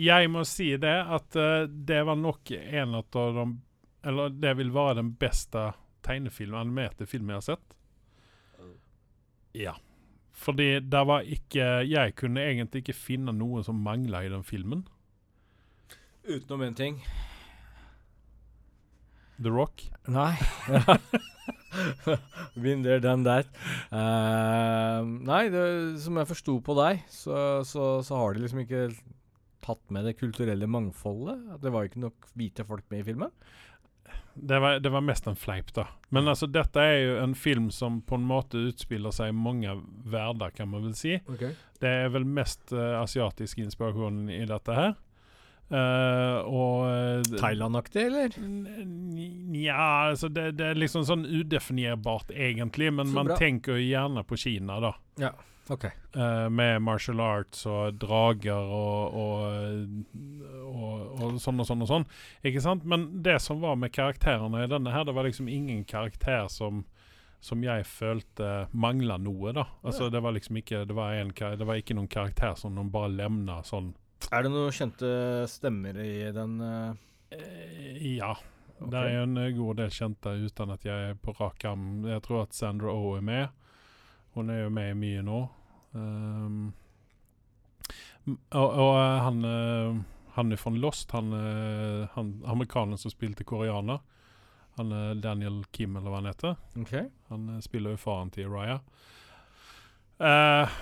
[0.00, 3.44] Jeg må si det at uh, det var nok en av de
[4.02, 5.68] Eller det vil være den beste
[6.02, 7.76] tegnefilmen, animerte filmen jeg har sett.
[9.54, 9.76] Ja.
[10.34, 14.82] Fordi det var ikke Jeg kunne egentlig ikke finne noe som mangla i den filmen.
[16.24, 16.98] Utenom én ting.
[19.38, 19.86] The Rock.
[20.08, 20.34] Nei.
[22.54, 23.50] Been there, done that.
[23.90, 25.64] Uh, nei, det,
[26.04, 28.86] som jeg forsto på deg, så, så, så har de liksom ikke
[29.64, 31.38] tatt med det kulturelle mangfoldet.
[31.62, 33.32] Det var ikke nok hvite folk med i filmen.
[34.34, 35.86] Det var, det var mest en fleip, da.
[36.10, 39.70] Men altså, dette er jo en film som på en måte utspiller seg i mange
[40.10, 41.16] verdener, kan man vel si.
[41.80, 44.96] Det er vel mest uh, asiatisk inspirasjon i dette her.
[45.70, 48.36] Eh, og eh, Thailand-aktig, eller?
[48.44, 52.92] Nja, altså det, det er liksom sånn udefinerbart, egentlig.
[52.92, 54.94] Men man tenker jo gjerne på Kina, da.
[55.72, 55.86] Ok.
[56.16, 60.10] Uh, med martial arts og drager og, og,
[60.68, 62.04] og, og sånn og sånn og sånn.
[62.44, 62.84] Ikke sant?
[62.84, 66.84] Men det som var med karakterene i denne her, det var liksom ingen karakter som
[67.44, 69.66] som jeg følte mangla noe, da.
[69.84, 72.84] Altså, det var liksom ikke Det var, en, det var ikke noen karakter som de
[72.88, 73.90] bare lemna sånn
[74.32, 75.08] Er det noen kjente
[75.50, 76.60] stemmer i den?
[76.60, 76.94] eh?
[77.34, 78.32] Eh, ja.
[78.78, 78.88] Okay.
[78.90, 82.04] Det er en eh, god del kjente uten at jeg er på rak arm.
[82.08, 83.48] Jeg tror at Sandra Oh er med.
[84.34, 85.42] Hun er jo med i mye nå.
[85.94, 86.72] Um,
[88.50, 89.44] og, og han
[90.34, 91.30] Han er fra Lost, han,
[92.16, 94.00] han amerikaneren som spilte koreaner.
[94.74, 96.56] Han er Daniel Kim, eller hva han heter.
[96.80, 97.04] Okay.
[97.28, 98.80] Han spiller jo faren til Raya.
[100.18, 100.74] Eh,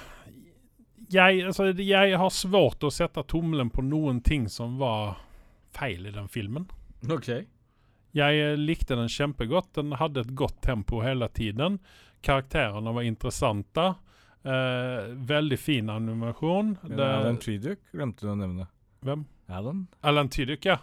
[1.13, 5.19] jeg, altså, jeg har svårt å sette tommelen på noen ting som var
[5.77, 6.69] feil i den filmen.
[7.11, 7.29] Ok.
[8.13, 9.73] Jeg eh, likte den kjempegodt.
[9.79, 11.79] Den hadde et godt tempo hele tiden.
[12.23, 13.95] Karakterene var interessante.
[14.43, 16.77] Eh, veldig fin animasjon.
[16.93, 18.69] Alan Tudyk glemte du å nevne.
[19.03, 19.27] hvem?
[19.53, 19.87] Alan?
[20.01, 20.79] Alan Tudyk, ja.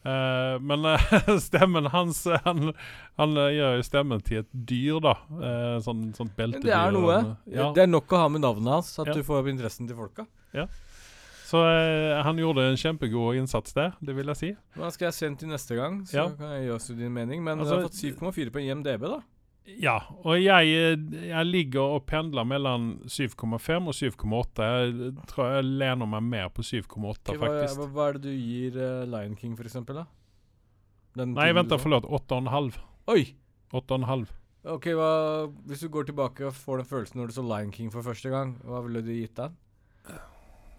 [0.00, 1.12] Eh, men uh,
[1.48, 2.70] stemmen hans uh, Han,
[3.20, 5.12] han eh, gjør jo stemmen til et dyr, da.
[5.28, 6.70] Uh, sånn, sånt beltedyr.
[6.70, 7.18] det er noe.
[7.52, 7.66] Ja.
[7.76, 9.18] Det er nok å ha med navnet hans, at Ja.
[9.18, 10.24] du får opp interessen til folka.
[11.50, 14.50] Så eh, han gjorde en kjempegod innsats der, det vil jeg si.
[14.78, 16.26] Hva skal jeg se den til neste gang, så Ja.
[16.38, 17.42] kan jeg gi oss din mening.
[17.42, 19.18] Men Altså, du har fått 7,4 på IMDb, da.
[19.80, 24.64] Ja, og jeg, eh, jeg ligger og pendler mellom 7,5 og 7,8.
[24.66, 26.80] Jeg tror jeg lener meg mer på 7,8,
[27.30, 27.78] okay, faktisk.
[27.78, 30.06] hva, hva er det du gir uh, Lion King, for eksempel, da?
[31.20, 32.04] Den Nei, vent, forlåt.
[32.08, 32.80] 8,5.
[33.14, 33.22] Oi!
[33.74, 34.26] 8,5.
[34.74, 35.10] Ok, hva,
[35.70, 38.28] Hvis du går tilbake og får den følelsen når du så Lion King for første
[38.32, 39.54] gang, hva ville du gitt den?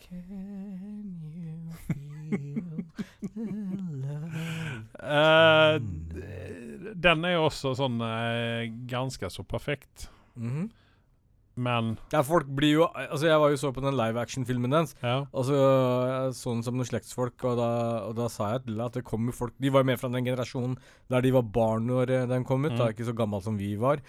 [0.02, 2.84] Can you feel
[3.36, 3.42] the
[5.02, 5.82] Eh, love?
[6.12, 6.24] d-
[6.96, 10.10] den er jo også sånn eh, ganske så perfekt.
[10.36, 10.70] Mhm.
[11.62, 14.96] Men Ja, folk blir jo Altså, jeg var jo så på den live action-filmen dens,
[15.04, 15.26] ja.
[15.36, 17.68] så jeg så den som noen slektsfolk, og da,
[18.08, 20.00] og da sa jeg til deg at det kom jo folk De var jo med
[20.00, 20.78] fra den generasjonen
[21.12, 22.94] der de var barn når eh, den kom ut, da, Mm.
[22.96, 24.00] ikke så gammel som vi var.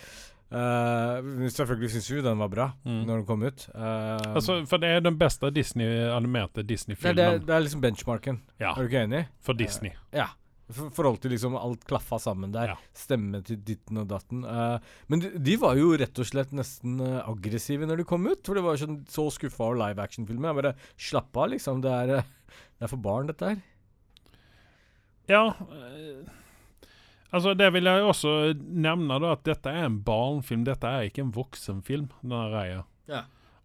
[0.53, 3.07] Uh, selvfølgelig syns vi den var bra Mm.
[3.09, 3.69] når den kom ut.
[3.75, 7.81] Uh, Altså, for det er den beste Disney, animerte er, Disney-filmen det, det er liksom
[7.81, 8.41] benchmarken.
[8.61, 9.27] Ja, Er du ikke enig?
[9.41, 9.93] for Disney.
[10.13, 10.27] Ja.
[10.73, 12.73] Forhold til liksom alt klaffa sammen der.
[12.73, 12.77] Ja.
[12.97, 14.45] Stemme til ditten og datten.
[14.47, 14.79] Uh,
[15.13, 18.41] men de, de var jo rett og slett nesten uh, aggressive når de kom ut.
[18.47, 20.51] For det var sånn, så skuffa over live action-filmer.
[20.51, 20.75] Jeg bare
[21.11, 21.83] slapp av, liksom.
[21.85, 23.61] Det er, uh, det er for barn, dette her.
[25.31, 26.31] Ja eh,
[27.33, 28.31] Altså, det vil jeg også
[28.61, 30.67] nevne, da, at dette er en barnefilm.
[30.69, 32.83] Dette er ikke en voksenfilm, denne reia.
[33.09, 33.23] Ja.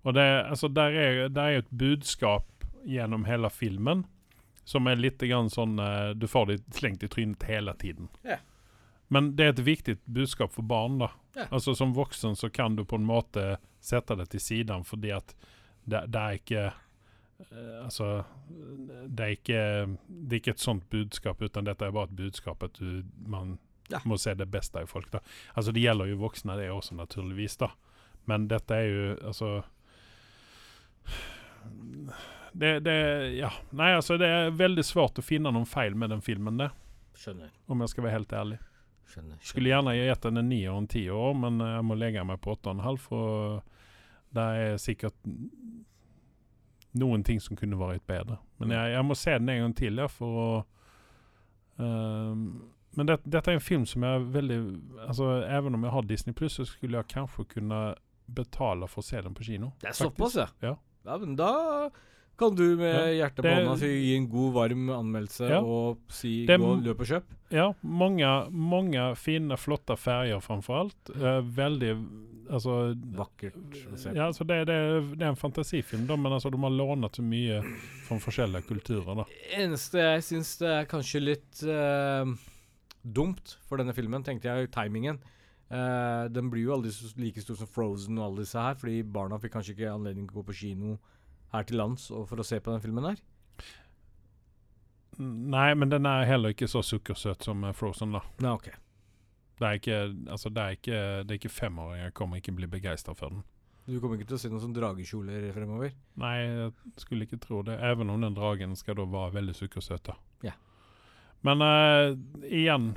[0.07, 4.05] Og det, altså, der er, der er et budskap gjennom hele filmen
[4.67, 8.09] som er litt grann sånn uh, Du får det slengt i trynet hele tiden.
[8.27, 8.41] Yeah.
[9.07, 10.97] Men det er et viktig budskap for barn.
[10.99, 11.07] da.
[11.37, 11.47] Yeah.
[11.55, 15.31] Altså Som voksen så kan du på en måte sette det til siden fordi at
[15.87, 18.09] det, det er ikke eh, Altså
[19.07, 19.61] det er, ikke,
[20.09, 23.55] det er ikke et sånt budskap, uten dette er bare et budskap at du, man
[23.89, 24.01] Ja.
[24.03, 25.07] må se det beste i folk.
[25.13, 25.21] da.
[25.55, 27.55] Altså Det gjelder jo voksne, det også, naturligvis.
[27.57, 27.69] da.
[28.27, 29.63] Men dette er jo altså
[32.57, 32.97] det, det
[33.37, 33.51] Ja.
[33.69, 36.71] Nei, altså, det er veldig svårt å finne noen feil med den filmen, det.
[37.17, 37.51] Skjønner.
[37.67, 38.59] Om jeg skal være helt ærlig.
[39.07, 39.41] Skjønner.
[39.45, 42.41] Skulle gjerne gitt den en ni og en ti år, men jeg må legge meg
[42.43, 43.59] på åtte og en halv, for
[44.35, 45.15] det er sikkert
[46.97, 48.39] noen ting som kunne vært bedre.
[48.61, 50.49] Men jeg, jeg må se den en gang til, ja, for å
[51.77, 52.41] um,
[52.97, 54.57] Men det, dette er en film som jeg veldig
[55.05, 57.81] Altså, Even om jeg har Disney Pluss, så skulle jeg kanskje kunne
[58.25, 59.71] betale for å se den på kino.
[59.79, 60.49] Det er såpass, ja.
[60.65, 60.73] Ja.
[61.05, 61.17] ja.
[61.21, 61.51] Men da
[62.37, 65.59] kan du med Ja, hjertet på hånda si gi en god, varm anmeldelse Ja.
[65.61, 67.23] og si Det- gå, løp og kjøp.
[67.49, 71.09] Ja, mange, mange fine, flotte ferger framfor alt.
[71.15, 71.93] Uh, veldig
[72.49, 74.15] Altså Vakkert å se på.
[74.15, 74.75] Ja, altså det, det,
[75.19, 77.57] det er en fantasifilm, da, men altså de har lånet så mye
[78.07, 79.15] fra forskjellige kulturer.
[79.19, 79.25] da.
[79.57, 82.23] eneste jeg syns det er kanskje litt uh,
[83.03, 85.19] dumt for denne filmen, tenkte jeg, timingen.
[85.67, 89.39] Uh, den blir jo aldri like stor som Frozen og alle disse her, fordi barna
[89.43, 90.95] fikk kanskje ikke anledning til å gå på kino
[91.53, 93.21] her til lands og for å se på den filmen her.
[95.17, 98.21] Nei, men den er heller ikke så sukkersøt som eh, Frozen, da.
[98.43, 98.67] Nei, ok.
[99.57, 103.15] Det er ikke, altså det er ikke, det er ikke femåringer kommer ikke bli begeistra
[103.17, 103.45] for den.
[103.87, 105.93] Du kommer ikke til å se noen sånn dragekjoler fremover?
[106.19, 107.79] Nei, jeg skulle ikke tro det.
[107.87, 110.11] Even om den dragen skal da være veldig sukkersøt.
[110.11, 110.17] da.
[110.45, 110.53] Ja.
[111.47, 112.91] Men uh, igjen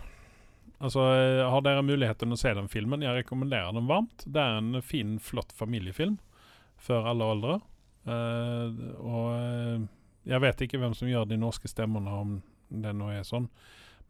[0.80, 3.02] Altså, eh, Har dere muligheten å se den filmen?
[3.04, 4.24] Jeg rekommenderer den varmt.
[4.24, 6.16] Det er en fin, flott familiefilm
[6.80, 7.58] for alle aldre.
[8.11, 9.87] Eh, og eh,
[10.31, 13.49] jeg vet ikke hvem som gjør de norske stemmene, om det nå er sånn.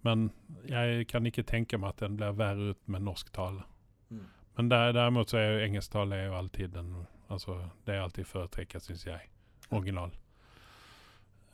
[0.07, 0.31] Men
[0.69, 3.67] jeg kan ikke tenke meg at den blir verre ut med norsk tale.
[4.09, 4.27] Mm.
[4.57, 6.93] Men der, derimot så er jo engelsk tale er jo alltid den
[7.31, 9.29] Altså, det er alltid foretrekket, syns jeg.
[9.71, 10.11] Original.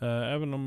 [0.01, 0.65] Uh, even om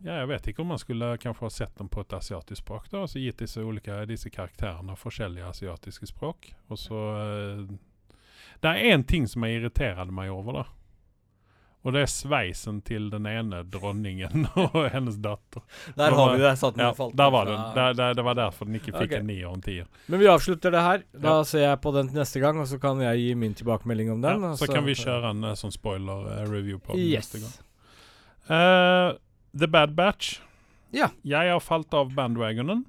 [0.00, 2.86] Ja, jeg vet ikke om man skulle kanskje ha sett dem på et asiatisk språk,
[2.88, 3.02] da.
[3.04, 6.54] Altså gitt disse ulike disse karakterene forskjellige asiatiske språk.
[6.72, 7.76] Og så Uh,
[8.62, 10.64] Det er én ting som jeg irriterer meg over, da.
[11.80, 15.62] Og det er sveisen til den ene dronningen og hennes datter.
[15.96, 16.50] Der har vi det.
[16.60, 17.62] Satt den Ja, falt der var den.
[17.78, 19.20] Der, der, det var derfor den ikke fikk okay.
[19.22, 19.86] en nier og en tier.
[20.12, 21.06] Men vi avslutter det her.
[21.16, 21.46] Da Ja.
[21.48, 24.44] ser jeg på den neste gang, og så kan jeg gi min tilbakemelding om den.
[24.44, 27.32] Ja, så, så kan vi kjøre en eh, sånn spoiler-review på den Yes.
[27.32, 27.56] neste gang.
[28.50, 29.16] Uh,
[29.56, 30.40] The Bad Batch.
[30.92, 31.08] Ja.
[31.24, 32.84] Jeg har falt av bandwagonen.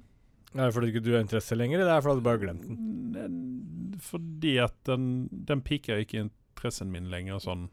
[0.52, 2.44] Er det fordi ikke du har interesse lenger, eller er det fordi du bare har
[2.44, 3.12] glemt den?
[3.16, 6.26] Den- Fordi at den, den piker ikke
[6.62, 7.68] interessen min lenger sånn.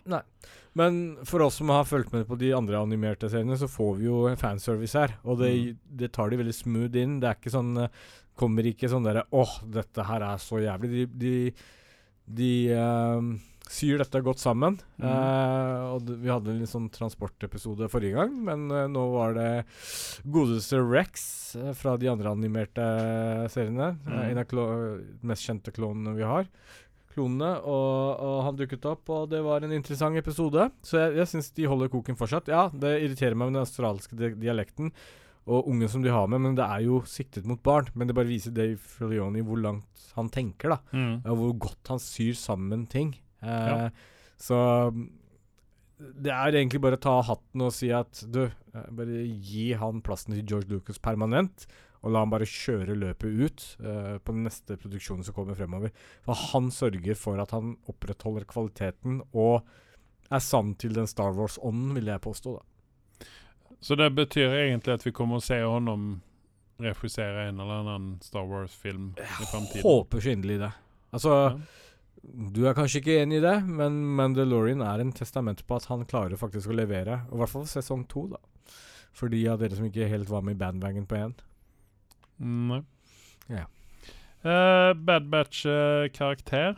[0.74, 4.06] Men for oss som har fulgt med på de andre animerte seriene, så får vi
[4.06, 5.18] jo fanservice her.
[5.26, 5.78] Og det, Mm.
[5.98, 7.20] det tar de veldig smooth inn.
[7.20, 7.90] Det er ikke sånn eh,
[8.40, 10.90] Kommer ikke sånn derre åh, dette her er så jævlig.
[10.90, 11.54] De, de,
[12.26, 13.20] de uh,
[13.68, 14.78] syr dette godt sammen.
[14.96, 15.04] Mm.
[15.04, 19.66] Uh, og vi hadde en litt sånn transportepisode forrige gang, men uh, nå var det
[20.24, 22.88] godeste Rex fra de andre animerte
[23.52, 23.98] seriene.
[24.08, 24.24] Mm.
[24.24, 26.48] en av de mest kjente klonene vi har
[27.14, 30.70] klonene, og, og han dukket opp, og det var en interessant episode.
[30.86, 32.52] Så jeg, jeg syns de holder koken fortsatt.
[32.52, 34.92] Ja, det irriterer meg med den australske di dialekten
[35.50, 37.88] og ungen som de har med, men det er jo siktet mot barn.
[37.98, 40.78] Men det bare viser Dave Filioni hvor langt han tenker, da.
[40.94, 41.16] Mm.
[41.24, 43.16] Og hvor godt han syr sammen ting.
[43.42, 43.90] Eh, Ja.
[44.40, 44.56] Så
[46.00, 50.00] det er egentlig bare å ta hatten og si at du, eh, bare gi han
[50.06, 51.66] plassen til George Lucas permanent.
[52.00, 55.92] Og la han bare kjøre løpet ut uh, på den neste produksjonen som kommer fremover.
[56.24, 59.68] For han sørger for at han opprettholder kvaliteten og
[60.32, 62.56] er sann til den Star Wars-ånden, vil jeg påstå.
[62.56, 63.28] da.
[63.82, 66.22] Så det betyr egentlig at vi kommer å se ham
[66.80, 69.84] regissere en eller annen Star Wars-film i framtiden.
[69.84, 70.72] Håper så inderlig det.
[71.12, 71.60] Altså, Ja.
[72.54, 76.06] du er kanskje ikke enig i det, men Mandalorian er en testament på at han
[76.06, 77.26] klarer faktisk å levere.
[77.30, 78.38] Og I hvert fall sesong to, da.
[79.12, 81.34] For de av dere som ikke helt var med i bandwagon på én.
[82.40, 82.82] Nei.
[83.52, 83.66] Ja.
[84.42, 86.78] Eh, Bad Batch-karakter.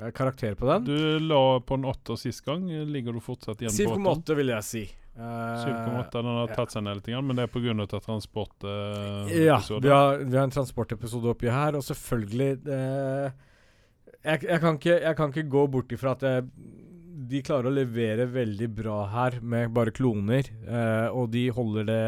[0.00, 0.84] Eh, Karakter på den?
[0.84, 2.68] Du lå på en åtter sist gang.
[2.90, 4.22] Ligger du fortsatt igjen på åtteren?
[4.26, 4.84] 7,8 vil jeg si.
[5.16, 5.22] Uh,
[5.64, 6.10] 7,8.
[6.12, 7.86] Den har tatt seg ned litt, men det er pga.
[7.96, 9.30] transportepisoden?
[9.30, 13.30] Uh, Ja, vi har, vi har en transportepisode oppi her, og selvfølgelig uh,
[14.26, 16.46] jeg, jeg, kan ikke, jeg kan ikke gå bort ifra at jeg,
[17.30, 22.02] de klarer å levere veldig bra her med bare kloner, eh, og de holder det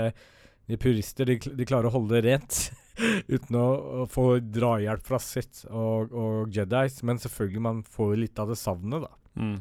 [0.68, 2.59] De purister, de, de klarer å holde det rent
[3.35, 3.66] uten å,
[4.04, 8.52] å få drahjelp fra Sith og, og Jedis, men selvfølgelig man får jo litt av
[8.52, 9.12] det savnet, da.
[9.38, 9.61] Mm.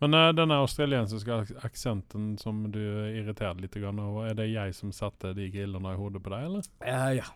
[0.00, 4.92] Men uh, denne australiensiske ak aksenten som du irriterte litt over, er det jeg som
[4.96, 6.68] satte de grillene i hodet på deg, eller?
[6.84, 7.28] Uh, ja.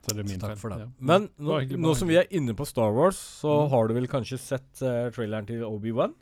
[0.00, 0.60] Så det er min Takk feil.
[0.62, 0.76] for det.
[0.80, 0.86] Ja.
[1.10, 3.70] Men nå, nå som vi er inne på Star Wars, så Mm.
[3.74, 6.14] har du vel kanskje sett uh, traileren til Obi-Wan?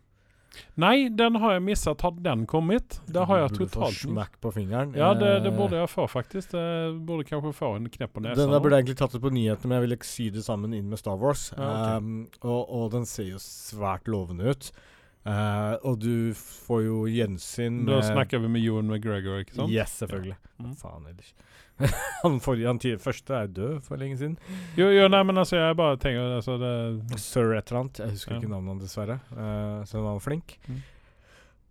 [0.80, 2.02] Nei, den har jeg misset.
[2.02, 2.98] Har den kommet?
[3.06, 4.94] Det har jeg totalt Smakk på fingeren.
[4.96, 6.50] Ja, det, det Eh, burde jeg få, faktisk.
[6.54, 6.66] Det
[7.06, 8.40] burde kanskje få en knepp på nesa.
[8.40, 10.74] Den der burde jeg egentlig tatt ut på nyhetene, men jeg ville sy det sammen
[10.74, 11.50] inn med Star Wars.
[11.56, 11.96] Ja, okay.
[11.98, 14.70] um, og, og den ser jo svært lovende ut.
[15.28, 19.72] Uh, og du får jo gjensyn Da snakker vi med Ewan McGregor, ikke sant?
[19.74, 20.38] Yes, selvfølgelig.
[20.62, 20.74] Mm.
[20.78, 21.34] Faen ellers.
[22.24, 24.36] han forrige, han første er død for lenge siden.
[24.78, 28.00] Jo, jo, nei, men altså, jeg bare tenker altså, det, Sir et eller annet.
[28.02, 28.38] Jeg husker Ja.
[28.40, 29.18] ikke navnet hans, dessverre.
[29.32, 30.56] Uh, så han var flink.
[30.66, 30.80] Mm.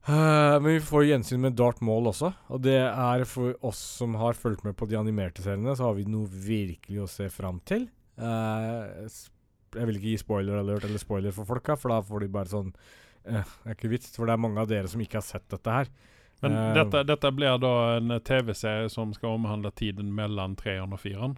[0.08, 2.32] Uh, men vi får gjensyn med Darth Maul også.
[2.56, 5.98] Og det er for oss som har fulgt med på de animerte seriene, så har
[5.98, 7.89] vi noe virkelig å se fram til.
[8.15, 8.88] Uh,
[9.76, 12.50] jeg vil ikke gi spoiler alert eller spoiler for folka, for da får de bare
[12.50, 15.28] sånn uh, Det er ikke vits, for det er mange av dere som ikke har
[15.28, 15.91] sett dette her.
[16.41, 21.02] Men uh, dette, dette blir da en TV-serie som skal omhandle tiden mellom treeren og
[21.02, 21.38] fireren?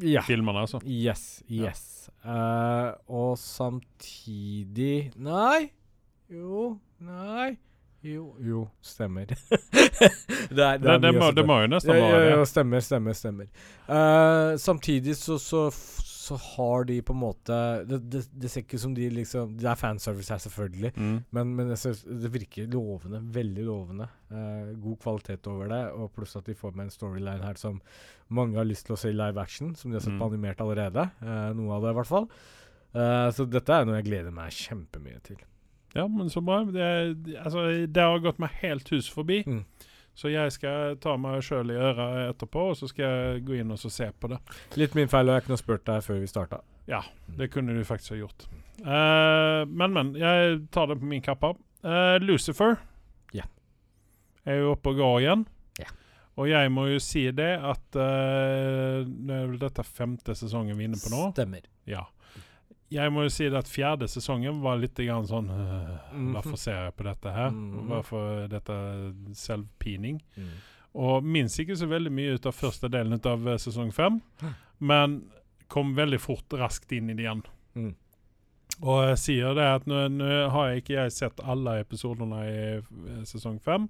[0.00, 0.22] Ja.
[0.22, 0.80] Filmene, altså?
[0.86, 1.42] Yes.
[1.48, 1.70] Ja.
[1.72, 2.10] Yes.
[2.24, 5.70] Eh, og samtidig Nei.
[6.30, 6.78] Jo.
[7.02, 7.56] Nei.
[8.02, 8.34] Jo.
[8.40, 8.68] Jo.
[8.82, 9.26] Stemmer.
[10.50, 12.38] det er, Det, det, det, må, det må jo nesten være være ja, det.
[12.38, 13.50] ja, stemmer, stemmer, stemmer.
[13.88, 15.66] Uh, samtidig så, så,
[16.22, 17.56] så har de på en måte
[17.90, 20.92] det, det, det ser ikke som de liksom Det er fanservice her, selvfølgelig.
[20.94, 21.16] Mm.
[21.34, 23.18] Men, men synes det virker lovende.
[23.34, 24.06] Veldig lovende.
[24.30, 25.80] Eh, god kvalitet over det.
[25.98, 27.80] Og pluss at de får med en storyline her som
[28.30, 29.74] mange har lyst til å se i live action.
[29.74, 30.28] Som de har sett på Mm.
[30.30, 31.08] animert allerede.
[31.22, 32.28] Eh, noe av det, i hvert fall.
[32.94, 35.40] Eh, så dette er noe jeg gleder meg kjempemye til.
[35.96, 36.62] Ja, men så bra.
[36.64, 39.42] Det, altså, det har gått meg helt hus forbi.
[39.48, 39.64] Mm.
[40.14, 43.72] Så jeg skal ta meg sjøl i øra etterpå, og så skal jeg gå inn
[43.72, 44.38] og så se på det.
[44.76, 46.60] Litt min feil, og jeg kunne spurt deg før vi starta.
[47.38, 48.46] Det kunne du faktisk ha gjort.
[48.82, 50.14] Uh, men, men.
[50.18, 51.54] Jeg tar det på min kappe.
[51.82, 52.76] Uh, Lucifer
[53.32, 53.46] Ja.
[54.44, 55.44] er jo oppe og går igjen.
[55.80, 55.88] Ja.
[56.36, 60.84] Og jeg må jo si det at uh, Det er vel dette femte sesongen vi
[60.86, 61.30] er inne på nå.
[61.32, 61.64] Stemmer.
[61.88, 62.04] Ja.
[62.92, 66.32] Jeg må jo si at fjerde sesongen var litt grann sånn øh, Mhm.
[66.34, 67.50] Hvorfor ser jeg på dette her?
[67.50, 67.86] Mhm.
[67.88, 68.76] Hvorfor dette
[69.38, 70.20] selvpining?
[70.36, 70.52] Mm.
[70.94, 74.20] Og minst ikke så veldig mye ut av første delen av eh, sesong fem,
[74.78, 75.22] men
[75.72, 77.42] kom veldig fort raskt inn i det igjen.
[77.74, 77.94] Mm.
[78.82, 82.60] Og jeg sier det at nå, nå har jeg ikke jeg sett alle episodene i
[82.76, 83.88] eh, sesong fem.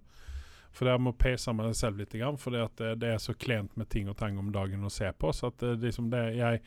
[0.72, 4.08] For jeg må pace meg selv litt, fordi det, det er så klent med ting
[4.08, 5.32] og tang om dagen å se på.
[5.36, 6.62] Så at det, liksom det, jeg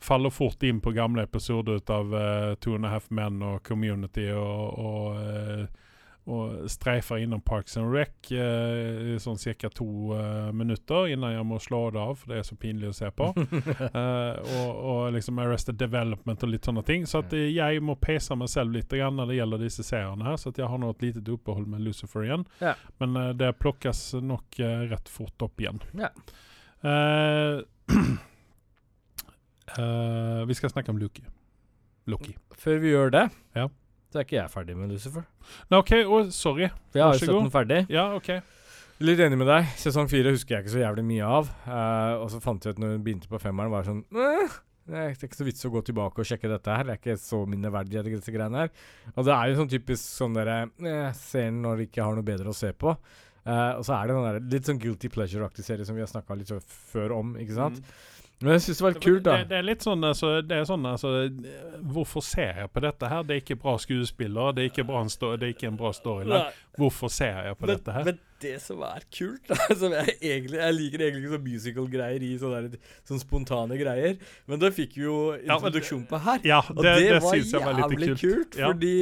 [0.00, 3.62] faller fort inn på gamle episoder ut av uh, Two and a Half Men og
[3.66, 5.64] Community og, og, uh,
[6.30, 9.68] og streifer innom Parks and Rec uh, i sånn ca.
[9.74, 10.16] to
[10.56, 13.28] minutter innan jeg må slå det av, for det er så pinlig å se på.
[14.56, 17.04] og, og, liksom Arrested Development og litt sånne ting.
[17.06, 20.40] Så at jeg må pace meg selv litt grann når det gjelder disse seriene her.
[20.40, 22.46] Så at jeg har nå et lite opphold med Lucifer igjen.
[22.62, 22.76] Ja.
[23.02, 24.60] Men det plukkes nok
[24.92, 25.82] rett fort opp igjen.
[26.00, 26.12] Ja.
[29.78, 31.22] Uh, vi skal snakke om Luki.
[32.10, 32.34] Loki.
[32.58, 33.68] Før vi gjør det, Ja.
[34.10, 35.26] så er ikke jeg ferdig med Lucifer.
[35.70, 36.70] Nei, OK, oh, sorry.
[36.92, 37.84] Vi jeg har jo sett den ferdig.
[37.92, 38.32] Ja, OK.
[39.00, 39.68] Litt enig med deg.
[39.80, 41.46] Sesong fire husker jeg ikke så jævlig mye av.
[41.64, 44.58] Uh, og så fant jeg ut når vi begynte på femmeren, var sånn «Øh,
[44.90, 46.84] Det er ikke så vits å gå tilbake og sjekke dette her.
[46.84, 48.70] Det er ikke så minneverdig, disse greiene her.
[49.14, 52.18] Og det er jo sånn typisk sånn dere eh, Ser den når de ikke har
[52.18, 52.96] noe bedre å se på.
[53.40, 56.10] Uh, og så er det den der, litt sånn guilty pleasure-aktig serie som vi har
[56.10, 56.50] snakka litt
[56.92, 57.78] før om, ikke sant.
[58.40, 59.34] Men jeg syns det var litt kult, da.
[59.36, 61.10] Det, det er litt sånn, altså, det er sånn altså,
[61.92, 63.26] Hvorfor ser jeg på dette her?
[63.28, 65.92] Det er ikke bra skuespillere, det er ikke, bra en det er ikke en bra
[65.92, 66.46] storyline.
[66.80, 68.08] Hvorfor ser jeg på men, dette her?
[68.08, 72.26] men det som er kult, da som jeg, egentlig, jeg liker egentlig ikke sånn musical-greier
[72.26, 74.18] i sånne, sånne spontane greier,
[74.50, 76.40] men da fikk vi jo introduksjon på her.
[76.48, 78.22] Ja, Og det, det, det, var jævlig kult.
[78.24, 78.70] kult, Ja.
[78.72, 78.94] fordi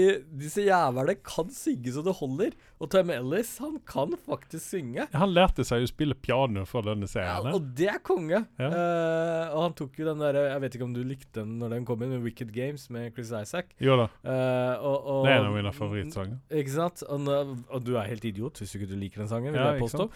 [0.44, 2.56] disse jævlene kan synge så det holder.
[2.78, 5.08] Og Tom Ellis, han kan faktisk synge.
[5.10, 7.48] Han lærte seg å spille piano for denne serien.
[7.48, 8.44] Ja, og det er konge.
[8.60, 8.68] Ja.
[8.70, 11.74] Uh, og han tok jo den derre Jeg vet ikke om du likte den når
[11.74, 13.74] den kom inn, med Wicked Games med Chris Isaac.
[13.82, 16.38] Jo da, Uh, og, og, det er en av mine favorittsanger.
[16.60, 17.02] Ikke sant?
[17.08, 17.28] Og,
[17.68, 20.06] og du er helt idiot hvis du ikke liker den sangen, vil Ja, jeg påstå.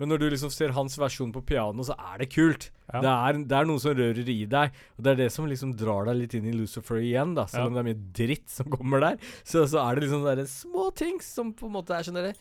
[0.00, 2.70] Men når du liksom ser hans versjon på piano, så er det kult.
[2.92, 3.00] Ja.
[3.00, 4.78] Det, er, det er noe som rører i deg.
[4.96, 7.46] Og det er det som liksom drar deg litt inn i Lucifer igjen, da.
[7.50, 10.48] Selv om det er mye dritt som kommer der, så, så er det liksom sånne
[10.50, 12.34] små ting som på en måte er sånn derre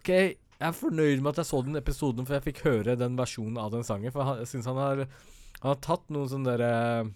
[0.00, 0.08] OK,
[0.62, 3.58] jeg er fornøyd med at jeg så den episoden, for jeg fikk høre den versjonen
[3.60, 4.14] av den sangen.
[4.14, 5.06] For jeg syns han har
[5.62, 6.70] Han har tatt noen sånne derre
[7.02, 7.10] eh,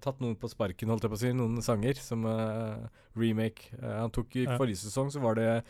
[0.00, 1.32] Tatt noen på sparken, holdt jeg på å si.
[1.34, 2.86] Noen sanger som uh,
[3.18, 3.72] remake.
[3.82, 4.56] Uh, han tok I Ja.
[4.58, 5.64] forrige sesong så var det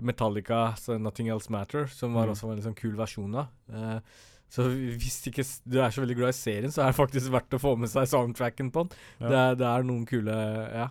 [0.00, 2.32] Metallica, så 'Nothing Else Matter', som var Mm.
[2.32, 3.48] også en sånn kul versjon av.
[3.70, 4.00] Uh,
[4.48, 4.62] så
[4.98, 7.58] hvis ikke du er så veldig glad i serien, så er det faktisk verdt å
[7.60, 8.96] få med seg soundtracken på den.
[9.20, 9.28] Ja.
[9.28, 10.32] Det, er, det er noen kule
[10.72, 10.88] Ja.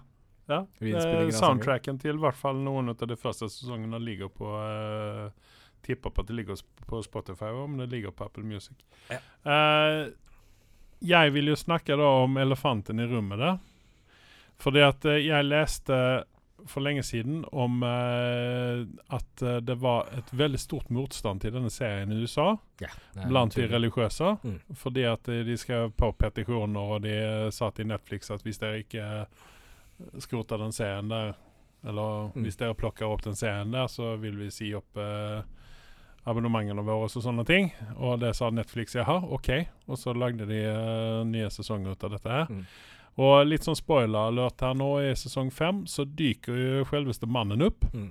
[0.47, 5.31] Ja, eh, soundtracken til i hvert fall noen av de første sesongene ligger på uh,
[5.81, 8.73] Tipper på at det ligger på Spotify, om det ligger på Apple Music.
[9.09, 9.17] Ja.
[9.45, 10.11] Eh,
[10.99, 13.57] jeg vil jo snakke da om elefanten i rommet der.
[14.61, 15.97] Fordi at eh, jeg leste
[16.65, 21.69] for lenge siden om eh, at eh, det var et veldig stort motstand til denne
[21.69, 22.89] serien i USA ja
[23.27, 24.31] blant de religiøse.
[24.43, 24.55] Mm.
[24.75, 27.17] Fordi at eh, de skrev på petisjoner, og de
[27.53, 29.25] sa til Netflix at hvis dere ikke
[30.23, 31.35] skroter den serien der,
[31.85, 32.41] eller Mm.
[32.43, 35.43] hvis dere plukker opp den serien der, så vil vi si opp eh,
[36.25, 37.71] abonnementene våre og sånne ting.
[37.95, 39.51] Og det sa Netflix jaha, OK.
[39.85, 42.49] Og så lagde de uh, nye sesonger ut av dette her.
[42.49, 42.63] Mm.
[43.25, 47.85] Og litt sånn spoiler-alert her nå, i sesong fem så dyker jo selveste mannen opp.
[47.93, 48.09] Mm.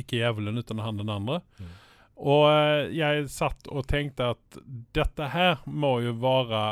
[0.00, 1.42] Ikke jævelen, uten han den andre.
[1.58, 1.74] Mm.
[2.24, 4.58] Og eh, jeg satt og tenkte at
[4.94, 6.64] dette her må jo være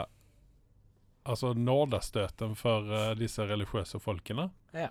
[1.23, 4.49] Altså nådestøten for uh, disse religiøse folkene.
[4.75, 4.89] Ja.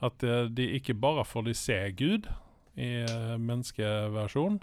[0.00, 2.30] At uh, de ikke bare får de se Gud
[2.78, 4.60] i uh, menneskeversjon,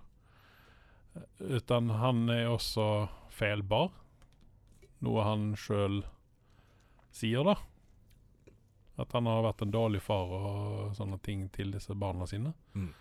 [1.40, 3.92] utan han er også feilbar.
[5.04, 6.02] Noe han sjøl
[7.16, 7.56] sier, da.
[8.96, 12.54] At han har vært en dårlig far og sånne ting til disse barna sine.
[12.76, 12.94] Mm.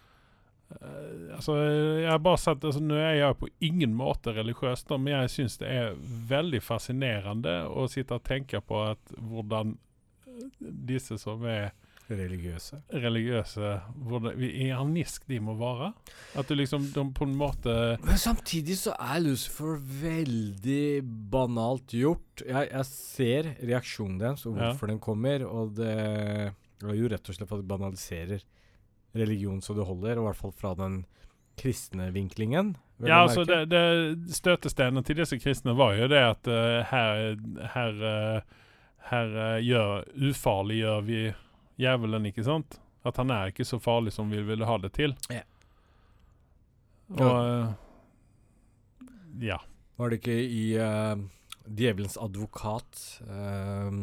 [0.74, 1.54] Uh, altså,
[2.00, 5.32] jeg har bare sett altså, Nå er jeg på ingen måte religiøs, da, men jeg
[5.34, 5.98] syns det er
[6.30, 9.76] veldig fascinerende å sitte og tenke på at hvordan
[10.26, 11.74] eh, disse som er
[12.10, 12.82] Religiøse.
[12.92, 15.92] religiøse hvordan, I harnisk de må være.
[16.36, 21.00] At du liksom de på en måte Men samtidig så er Lucifer veldig
[21.32, 22.44] banalt gjort.
[22.44, 24.68] Jeg, jeg ser reaksjonen deres og Ja.
[24.68, 28.44] hvorfor den kommer, og det er jo rett og slett at det banaliserer
[29.14, 31.04] religion så det holder, og i hvert fall fra den
[31.56, 32.74] kristne vinklingen.
[32.98, 37.36] Ja, altså det, det Støtesteinen til disse kristne var jo det at uh, her,
[37.74, 38.40] her, uh,
[39.10, 41.20] her uh, gjør, ufarliggjør vi
[41.80, 42.78] djevelen, ikke sant?
[43.04, 45.16] At han er ikke så farlig som vi ville ha det til.
[45.32, 45.42] Ja.
[47.18, 47.72] Og uh,
[49.42, 49.58] Ja.
[49.98, 51.18] Var det ikke i uh,
[51.64, 54.00] Djevelens advokat uh,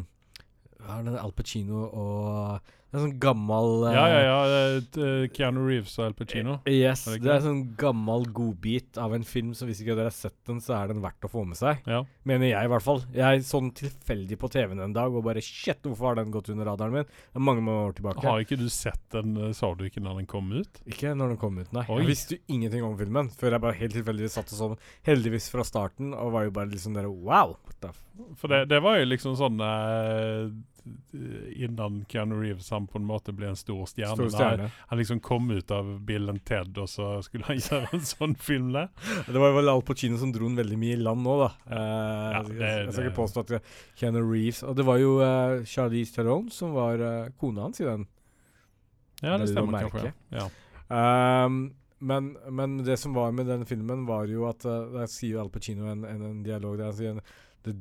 [0.82, 4.38] er det Al Pacino og En sånn gammel eh, Ja, ja, ja.
[4.76, 6.58] eh, eh, Keanu Reeves og Al Pacino.
[6.68, 10.10] Yes, Er det er en sånn gammel godbit av en film, så hvis ikke dere
[10.10, 11.80] har sett den, så er den verdt å få med seg.
[11.88, 12.02] Ja.
[12.28, 13.00] Mener jeg, i hvert fall.
[13.16, 16.68] Jeg sånn tilfeldig på TV-en en dag og bare Shit, hvorfor har den gått under
[16.68, 17.08] radaren min?
[17.08, 18.26] Det er mange år tilbake.
[18.28, 20.82] Har ikke du sett den, eh, sa du ikke når den kom ut?
[20.86, 21.86] Ikke når den kom ut, nei.
[21.88, 22.02] Oi.
[22.02, 24.84] Jeg visste jo ingenting om filmen før jeg bare helt tilfeldigvis satt og så den.
[25.08, 27.56] Heldigvis fra starten, og var jo bare liksom der Wow!
[28.36, 30.52] For det, det var jo liksom sånn eh,
[31.56, 34.16] Innan Keanu Reeves han på en måte ble en stor stjerne.
[34.16, 34.68] Stor stjerne.
[34.90, 38.34] Han liksom kom ut av Bill and Ted, og så skulle han gjøre en sånn
[38.40, 38.88] film der.
[39.28, 41.50] Det var vel Al Pacino som dro den veldig mye i land nå, da.
[41.66, 41.76] Uh,
[42.32, 43.70] Ja, det- jeg skal ikke påstå at
[44.00, 47.86] Keanu Reeves Og det var jo uh, Charlize Theron som var uh, kona hans i
[47.86, 48.06] den.
[49.22, 50.12] Ja, det stemmer kanskje.
[50.34, 50.48] Ja.
[51.46, 51.60] Um,
[52.02, 55.50] men, men det som var med den filmen, var jo at uh, Der sier Al
[55.54, 57.20] Pacino en, en, en dialog der han sier
[57.62, 57.76] the,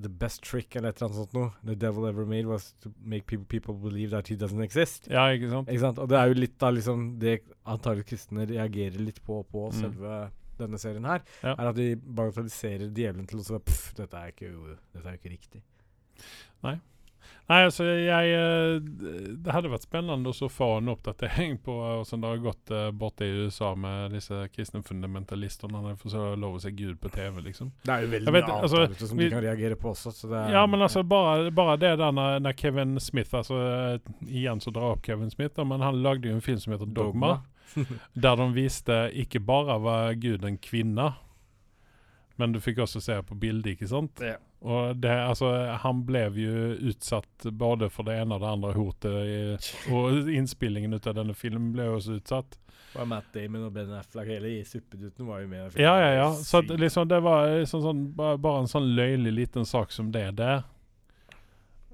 [0.00, 2.92] the best trick eller et eller annet sånt noe The devil ever made was to
[3.04, 5.08] make people, people believe that he doesn't exist.
[5.10, 5.68] ja, ikke sant?
[5.68, 5.98] Ikke sant?
[5.98, 9.80] Og det er jo litt av liksom det antagelig kristne reagerer litt på på Mm.
[9.80, 11.54] selve denne serien her, Ja.
[11.58, 15.16] er at de bagatelliserer djevelen til å si Pff, dette er ikke, jo- dette er
[15.18, 15.62] ikke riktig.
[16.62, 16.80] Nei,
[17.66, 18.76] altså jeg eh,
[19.44, 23.26] Det hadde vært spennende å få en oppdatering på hvordan det har gått eh, borte
[23.26, 25.82] i USA med disse kristne fundamentalistene.
[25.88, 27.72] de får lov å se Gud på TV, liksom.
[27.82, 30.12] Det er jo veldig mye annet altså, som de kan reagere på også.
[30.16, 33.58] Så det er, Ja, men altså bare, bare det der når, når Kevin Smith altså
[33.64, 36.62] eh, Igjen så drar jeg opp Kevin Smith, da, men han lagde jo en film
[36.62, 37.40] som heter Dogma.
[38.22, 41.12] Der de viste ikke bare var Gud en kvinne,
[42.36, 44.20] men du fikk også se på bildet, ikke sant?
[44.20, 44.36] Ja.
[44.62, 45.48] Og det, altså,
[45.82, 46.58] han ble jo
[46.92, 49.38] utsatt både for det ene og det andre hotet, i,
[49.90, 52.58] og innspillingen ut av denne filmen ble jo også utsatt.
[52.92, 55.74] Og Matt Damon og Ben Affleck, hele i suppeduten var jo med.
[55.80, 56.28] Ja, ja, ja.
[56.36, 60.12] Så at liksom, det var liksom sånn, bare, bare en sånn løylig liten sak som
[60.14, 60.62] det der.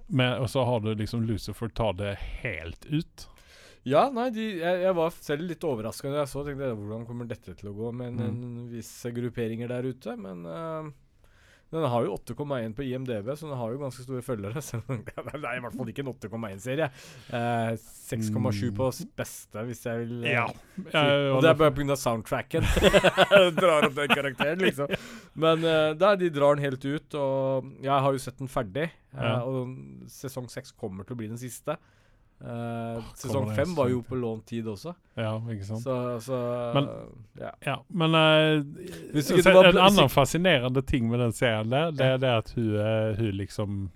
[0.08, 3.28] Men, og så har du liksom Lucifer ta det helt ut.
[3.88, 6.42] Ja, nei, de, jeg, jeg var selv litt overraska da jeg så.
[6.44, 8.40] tenkte Hvordan kommer dette til å gå med en, Mm.
[8.58, 10.16] en visse grupperinger der ute?
[10.20, 10.90] Men øh,
[11.70, 14.62] den har jo 8,1 på IMDb, så den har jo ganske store følgere.
[14.68, 16.86] Så det er i hvert fall ikke en 8,1-serie.
[17.28, 17.74] Eh,
[18.08, 20.46] 6,7 på s- beste, hvis jeg vil eh, Ja.
[20.48, 21.02] si.
[21.34, 21.96] Og det er bare pga.
[22.00, 22.64] soundtracken.
[23.60, 24.94] drar opp den karakteren, liksom.
[25.36, 28.88] Men eh, der, de drar den helt ut, og jeg har jo sett den ferdig.
[29.12, 29.76] eh, Og
[30.08, 31.76] sesong seks kommer til å bli den siste.
[32.40, 34.92] Åh, sesong fem var jo på lånt tid også.
[35.18, 35.82] ja, ikke sant.
[35.82, 36.38] Så, så
[36.74, 36.88] Men-
[37.40, 37.50] ja.
[37.66, 38.62] Ja, men uh,
[39.12, 42.18] Hvis ikke så det var En annen fascinerende ting med den serien der, det er
[42.22, 42.74] det at hun,
[43.18, 43.90] hun liksom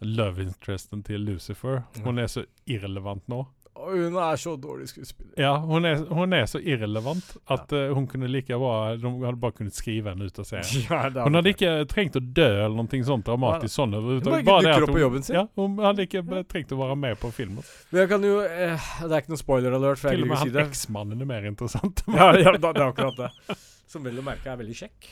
[0.00, 1.82] Love interesten til Lucifer.
[2.04, 3.40] Hun er så irrelevant nå.
[3.78, 5.32] Hun er så dårlig skuespiller.
[5.38, 9.38] Ja, hun er, hun er så irrelevant at eh, hun kunne like bra De hadde
[9.40, 10.86] bare kunnet skrive henne ut av serien.
[10.88, 13.94] Ja, Hun hadde ikke trengt å dø eller noe sånt dramatisk sånn.
[13.94, 15.38] bare Bare, det dukker opp på jobben sin.
[15.38, 17.62] Ja, hun hadde ikke trengt å være med på filmen.
[17.92, 20.60] Men jeg kan jo eh, Det er ikke noe spoiler alert, Til og med han
[20.66, 22.04] eksmannen er mer interessant.
[22.18, 23.56] Ja, ja det er akkurat det.
[23.88, 25.10] Som vel å merke er veldig kjekk.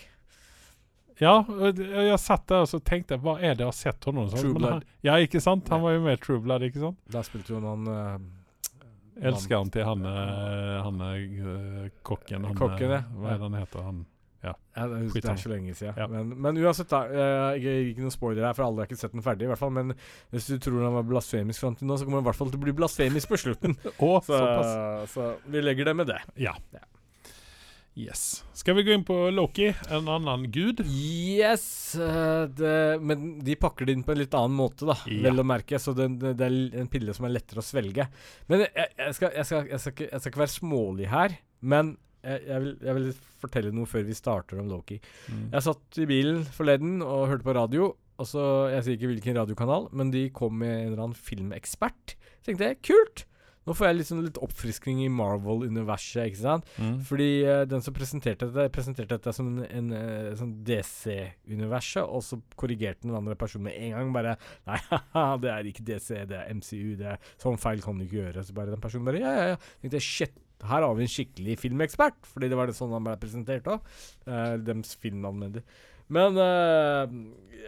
[1.23, 4.05] Ja, og jeg satt der og så tenkte jeg, hva er det jeg har sett
[4.05, 4.27] henne?
[4.35, 4.85] True Blood.
[5.07, 5.71] Ja, ikke sant?
[5.73, 6.99] Han var jo med i True Blood, ikke sant?
[7.13, 8.19] Der spilte jo han uh,
[9.23, 12.45] Elskeren til han, til han eh, kokken.
[12.45, 12.99] Han, Kokken, ja.
[13.05, 13.83] eh, Hva er det han heter?
[13.87, 14.05] Han
[14.45, 15.95] Ja, ja det, det er så lenge siden.
[15.99, 16.07] Ja.
[16.13, 17.01] Men, men uansett, da.
[17.09, 19.47] eh, Jeg gir ikke noen spoiler her, for alle har ikke sett den ferdig.
[19.49, 19.95] i hvert fall Men
[20.31, 22.53] hvis du tror han var blasfemisk fram til nå, så kommer han i hvert fall
[22.53, 23.75] til å bli blasfemisk på slutten.
[24.09, 25.17] Å, Så, såpass.
[25.17, 26.21] så vi legger det med det.
[26.45, 26.53] Ja.
[26.77, 26.85] Ja.
[27.97, 28.45] Yes.
[28.53, 30.83] Skal vi gå inn på Loki, en annen gud?
[30.85, 31.95] Yes!
[31.97, 34.99] eh, det, men de pakker det inn på en litt annen måte, da.
[35.09, 35.23] Ja.
[35.31, 35.81] Vel å merke.
[35.81, 38.05] Så det, det, er en pille som er lettere å svelge.
[38.53, 41.39] Men jeg, jeg, skal, jeg, skal, jeg, skal, ikke, skal ikke være smålig her.
[41.65, 41.95] Men
[42.27, 43.09] vil, jeg vil
[43.41, 44.99] fortelle noe før vi starter om Loki.
[45.31, 45.47] Mm.
[45.55, 47.95] Jeg satt i bilen forleden og hørte på radio.
[48.17, 48.43] Og så,
[48.73, 52.17] Jeg sier ikke hvilken radiokanal, men de kom med en eller annen filmekspert.
[52.41, 53.27] Så tenkte jeg kult!
[53.67, 56.31] Nå får jeg sånn, litt oppfriskning i Marvel-universet.
[56.31, 56.69] ikke sant?
[56.79, 57.01] Mm.
[57.09, 62.23] Fordi uh, den som presenterte dette, presenterte dette som en, en uh, sånn DC-universet, og
[62.23, 64.15] så korrigerte den andre personen med en gang.
[64.15, 64.37] Bare
[64.69, 66.95] Nei, haha, det er ikke DC, det er MCU.
[67.01, 68.47] det er Sånn feil kan du ikke gjøre.
[68.47, 69.61] Så bare den personen bare Ja, ja, ja.
[69.83, 72.23] Tenkte shit, her har vi en skikkelig filmekspert.
[72.31, 73.93] Fordi det var det sånn han ble presentert òg.
[74.29, 75.67] Uh, dems filmanmelder.
[76.13, 77.17] Men eh,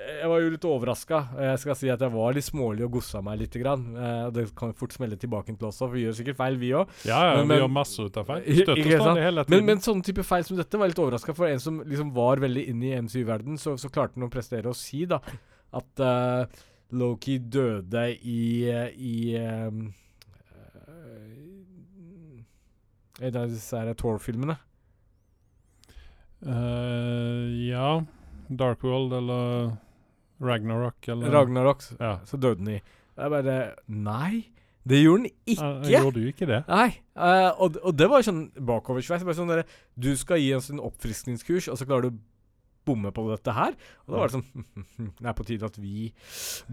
[0.08, 1.18] jeg var jo litt overraska.
[1.42, 3.56] Jeg skal si at jeg var litt smålig og gossa meg litt.
[3.58, 3.84] Grann.
[3.98, 6.70] Eh, det kan fort smelle tilbake til oss òg, for vi gjør sikkert feil, vi
[6.78, 6.92] òg.
[7.08, 8.44] Ja, ja, Men- vi gjør masse ut av feil.
[8.62, 9.56] Støtter stadig hele tiden.
[9.56, 11.50] Men, men sånne type feil som dette var litt overraska for.
[11.50, 14.76] En som liksom var veldig inne i MCU-verden, så, så klarte han å prestere å
[14.76, 15.20] si da
[15.78, 16.46] at uh,
[16.96, 19.88] Loki døde i i um,
[23.20, 24.54] En av disse her Thor-filmene.
[26.46, 27.98] Uh, ja.
[28.48, 29.72] Dark World eller
[30.40, 31.82] Ragnarok eller Ragnarok.
[31.98, 32.18] Ja.
[32.24, 32.78] Så døde den i.
[33.18, 34.48] Jeg bare Nei,
[34.88, 35.64] det gjorde den ikke.
[35.64, 36.62] Han gjorde jo ikke det.
[36.68, 36.88] Nei,
[37.18, 39.26] uh, og, og det var sånn bakoversveis.
[39.26, 39.54] Bare sånn
[39.98, 42.20] Du skal gi oss en oppfriskningskurs, og så klarer du
[42.88, 43.76] bomme på dette her.
[44.06, 44.66] Og da var det sånn
[45.20, 46.08] Det er på tide at vi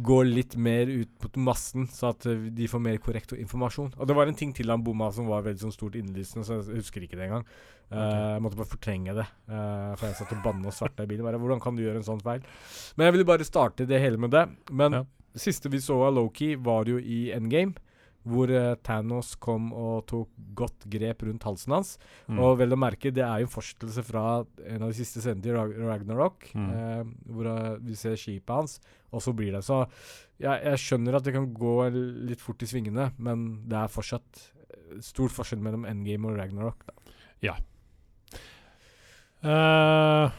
[0.10, 3.94] går litt mer ut på massen, så at eh, de får mer korrekt informasjon.
[4.00, 6.62] Og det var en ting til han bomma som var veldig sånn stort innlysende, så
[6.62, 7.46] jeg husker ikke det engang.
[7.92, 11.10] Eh, jeg måtte bare fortrenge det, Uh, for jeg satt og banna og svarta i
[11.10, 11.22] bilen.
[11.28, 12.42] Bare, Hvordan kan du gjøre en sånn feil?
[12.98, 14.48] Men jeg ville bare starte det hele med det.
[14.74, 15.04] Men Ja.
[15.38, 17.76] siste vi så av Loki, var jo i Endgame.
[18.26, 21.96] Hvor uh, Thanos kom og tok godt grep rundt halsen hans.
[22.26, 22.40] Mm.
[22.42, 24.26] Og vel å merke, det er jo en fortsettelse fra
[24.66, 26.50] en av de siste scenene til Rag- Ragnarok.
[26.58, 26.72] Mm.
[26.74, 28.80] uh, hvor eh, vi ser skipet hans,
[29.14, 29.84] og så blir det så
[30.42, 34.42] jeg, jeg skjønner at det kan gå litt fort i svingene, men det er fortsatt
[35.06, 36.84] stor forskjell mellom Endgame og Ragnarok.
[36.90, 36.96] Da.
[39.46, 40.32] Eh,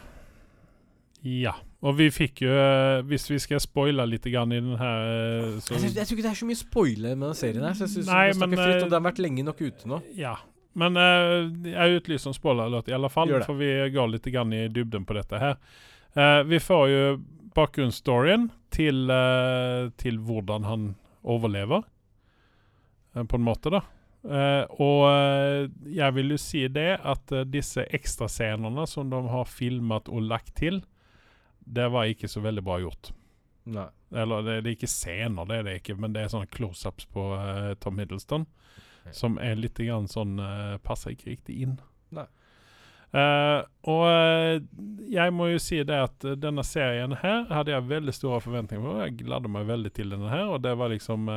[1.23, 1.55] ja.
[1.85, 5.57] Og vi fikk jo eh, Hvis vi skal spoile litt grann i den her eh,
[5.61, 7.75] så, Jeg, synes- jeg tror ikke det er så mye spoiler med den serien her.
[7.77, 9.61] Så jeg synes Nei, vi snakker men, fritt, om og Den har vært lenge nok
[9.61, 9.99] ute nå.
[10.17, 10.35] Ja.
[10.77, 11.35] Men eh,
[11.73, 15.17] jeg utlyser en spoiler-alert i alle fall, for vi går litt grann i dybden på
[15.17, 15.57] dette her.
[16.17, 17.03] Eh, vi får jo
[17.57, 20.89] bakgrunnsstoryen til, eh, til hvordan han
[21.25, 21.85] overlever,
[23.15, 23.81] eh, på en måte, da.
[24.27, 29.45] Uh, og uh, jeg vil jo si det at uh, disse ekstrascenene som de har
[29.47, 30.81] filmet og lagt til,
[31.67, 33.11] det var ikke så veldig bra gjort.
[33.67, 33.89] Nei.
[34.15, 37.09] Eller det, det er ikke scener, det er det ikke, men det er sånne close-ups
[37.11, 38.47] på uh, Tom Hiddleston.
[39.01, 39.13] okay.
[39.15, 41.77] Som er litt grann sånn uh, Passer ikke riktig inn.
[42.15, 42.27] Nei.
[43.07, 44.65] Uh, og
[45.07, 48.95] jeg må jo si det at denne serien her hadde jeg veldig store forventninger på.
[49.03, 51.31] Jeg gladde meg veldig til denne her, og det var liksom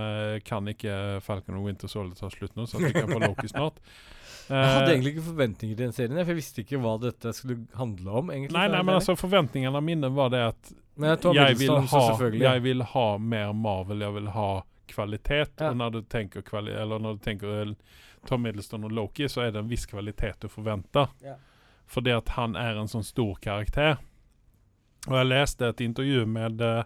[0.47, 3.51] Kan ikke Falcon og Winter Soldier ta slutt nå, så at vi kan få Loki
[3.51, 3.79] snart?
[4.51, 7.33] Jeg hadde Eh, egentlig ikke forventninger til den serien, for jeg visste ikke hva dette
[7.37, 8.31] skulle handle om.
[8.35, 8.57] egentlig.
[8.57, 12.83] Nei, nei, men altså forventningene mine var det at jeg, jeg vil, ha, jeg vil
[12.83, 14.49] ha mer Marvel, jeg vil ha
[14.91, 15.55] kvalitet.
[15.61, 15.71] Ja.
[15.71, 17.73] Og når du tenker kvali eller når du tenker eh,
[18.29, 21.09] Tom Middleston og Loki, så er det en viss kvalitet du forventer.
[21.25, 21.39] Ja.
[21.91, 23.99] Fordi at han er en sånn stor karakter.
[25.09, 26.85] Og jeg leste et intervju med eh,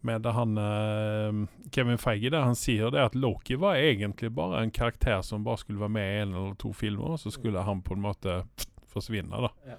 [0.00, 1.40] med han eh,
[1.72, 5.60] Kevin Feige der han sier det at Loki var egentlig bare en karakter som bare
[5.60, 8.42] skulle være med i en eller to filmer, og så skulle han på en måte
[8.92, 9.42] forsvinne.
[9.48, 9.76] da Ja.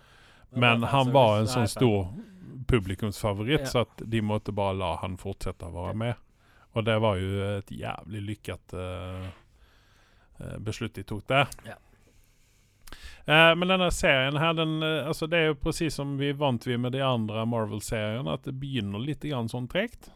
[0.51, 2.09] Men han var en sånn stor
[2.67, 3.65] publikumsfavoritt, Ja.
[3.65, 6.15] så at de måtte bare la han fortsette å være med.
[6.76, 9.30] Og det var jo et jævlig lykket uh,
[10.59, 11.47] beslutt de tok der.
[11.65, 11.76] Ja.
[13.25, 16.65] Eh, men denne serien her, den, eh, altså det er jo precis som vi vant
[16.67, 20.11] vi med de andre Marvel-seriene, at det begynner litt grann sånn tregt.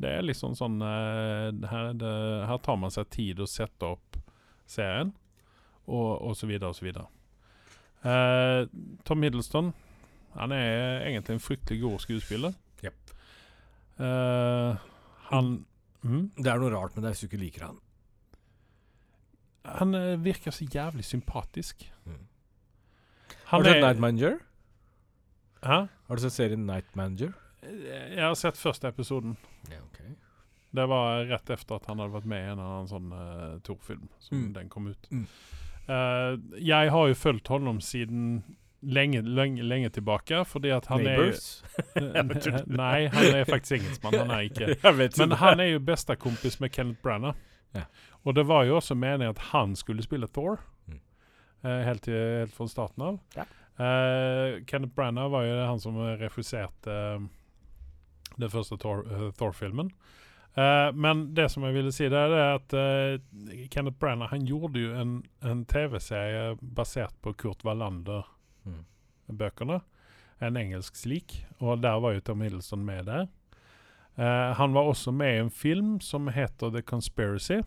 [0.00, 2.14] Det er liksom sånn eh, her, er det,
[2.50, 4.18] her tar man seg tid å sette opp
[4.66, 5.12] serien,
[5.84, 7.08] og, og så videre og så videre.
[8.04, 8.64] Eh,
[9.04, 9.72] Tom Hiddleston
[10.34, 12.54] han er egentlig en fryktelig god skuespiller.
[12.82, 13.14] Yep.
[14.02, 14.86] Eh,
[15.30, 15.50] han
[16.02, 17.78] mm, Det er noe rart med deg hvis du ikke liker han.
[19.64, 21.92] Han eh, virker så jævlig sympatisk.
[22.04, 22.26] Mm.
[23.44, 24.38] Han har du sett Night Manager?
[25.64, 25.86] Hæ?
[26.06, 27.32] Har du sett serien Night Manager?
[28.14, 29.36] Jeg har sett første episoden.
[29.70, 30.14] Ja, okay.
[30.74, 34.08] Det var rett efter at han hadde vært med i en annen sånn uh, Thor-film.
[34.18, 34.52] Som Mm.
[34.52, 35.08] den kom ut.
[35.10, 35.26] Mm.
[35.88, 38.42] Uh, jeg har jo fulgt honom siden
[38.82, 41.62] lenge, lenge, lenge tilbake, fordi at han Neighbors?
[41.96, 44.18] er Nei, han er faktisk engelskmann.
[44.18, 47.36] Han er ikke Men han er jo bestekompis med Kenneth Branagh.
[47.74, 47.84] Ja.
[48.24, 50.62] Og det var jo også meningen at han skulle spille Thor.
[50.88, 51.00] Mm.
[51.64, 53.18] eh, helt, helt fra starten av.
[53.36, 53.44] Ja.
[53.84, 57.24] Eh, Kenneth Branagh var jo han som regisserte uh,
[58.36, 59.90] den første eh, Thor-filmen.
[60.54, 63.18] Eh, men det som jeg ville si, det er at uh,
[63.70, 69.78] Kenneth Branagh han gjorde jo en, en TV-serie basert på Kurt Wallander-bøkene.
[69.80, 69.84] Mm.
[70.44, 71.46] En engelsk slik.
[71.58, 73.24] Og der var jo Tom Hiddleston med der.
[74.16, 77.62] Eh, han var også med i en film som heter The Conspiracy.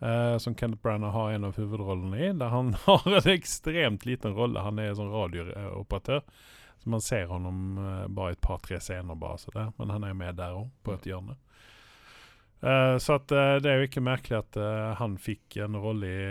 [0.00, 2.30] Uh, som Kenneth Branagh har en av hovedrollene i.
[2.32, 4.62] Der han har en ekstremt liten rolle.
[4.64, 6.24] Han er sånn radiooperatør.
[6.80, 9.66] Så man ser honom uh, bare et par-tre scener, bare så det.
[9.76, 11.36] men han er med der òg, på et hjørne.
[12.60, 16.08] Eh, så at, eh, det er jo ikke merkelig at eh, han fikk en rolle
[16.10, 16.24] i,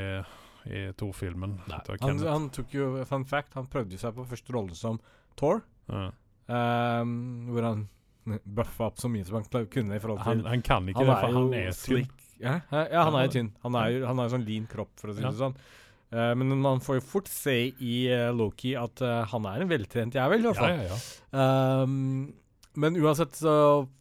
[0.69, 1.57] i Thor-filmen.
[2.03, 4.99] Han, han tok jo, fun fact, han prøvde seg på første rolle som
[5.39, 5.63] Thor.
[5.89, 7.15] Ehm,
[7.49, 7.87] hvor han
[8.43, 11.19] buffa opp så mye som han kunne i forhold han, til han kan ikke det,
[11.19, 12.09] for han er tynn.
[12.39, 13.51] Ja, ja, ja, han er jo tynn.
[13.65, 15.31] Han er jo han sånn lean kropp, for å si Ja.
[15.31, 15.55] det sånn.
[16.09, 19.69] Uh, men man får jo fort se i uh, Loki at uh, han er en
[19.69, 20.79] veltrent jævel, i hvert fall.
[20.79, 20.99] ja, ja.
[21.37, 22.31] Ehm,
[22.79, 23.53] men uansett så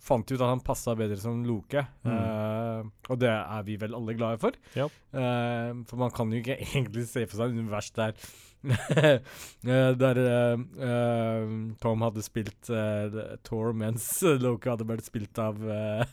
[0.04, 1.82] fant de ut at han passa bedre som Loke.
[2.04, 2.12] Mm.
[2.14, 4.56] Uh, og det er vi vel alle glade for.
[4.78, 4.86] Ja.
[5.12, 8.14] Uh, for man kan jo ikke egentlig se for seg et univers der
[10.02, 11.50] Der eh, eh,
[11.80, 14.08] Tom hadde spilt eh, Thor, mens
[14.44, 16.04] Loke hadde vært spilt av eh,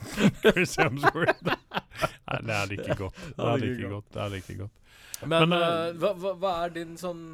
[0.42, 1.44] Chris Hemsworth.
[1.44, 3.24] Nei, det er like godt.
[3.36, 4.12] Det er like godt.
[4.14, 4.76] Det er like godt.
[5.26, 7.24] Men, Men, eh, hva, hva er din sånn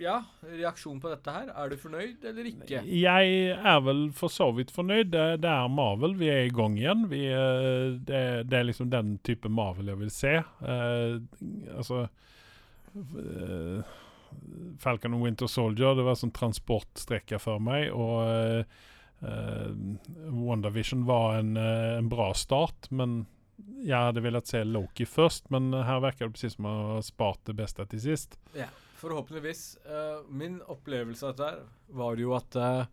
[0.00, 1.50] Ja, reaksjon på dette her?
[1.52, 2.80] Er du fornøyd eller ikke?
[2.88, 5.10] Jeg er vel for så vidt fornøyd.
[5.12, 6.14] Det, det er Marvel.
[6.16, 7.04] Vi er i gang igjen.
[7.10, 10.34] Vi, eh, det, det er liksom den type Marvel jeg vil se.
[10.64, 11.20] Uh,
[11.76, 12.06] altså
[12.96, 13.92] uh,
[14.80, 17.92] Falcon og Winter Soldier det var sånn transportstrekke for meg.
[17.92, 18.64] Og
[19.20, 19.78] uh,
[20.32, 23.26] WandaVision var en, en bra start, men
[23.84, 25.52] jeg hadde villet se Loki først.
[25.52, 28.40] Men her virker det som man har spart det beste til sist.
[28.56, 29.62] Ja, forhåpentligvis.
[29.84, 32.84] Eh, min opplevelse av dette var jo at eh,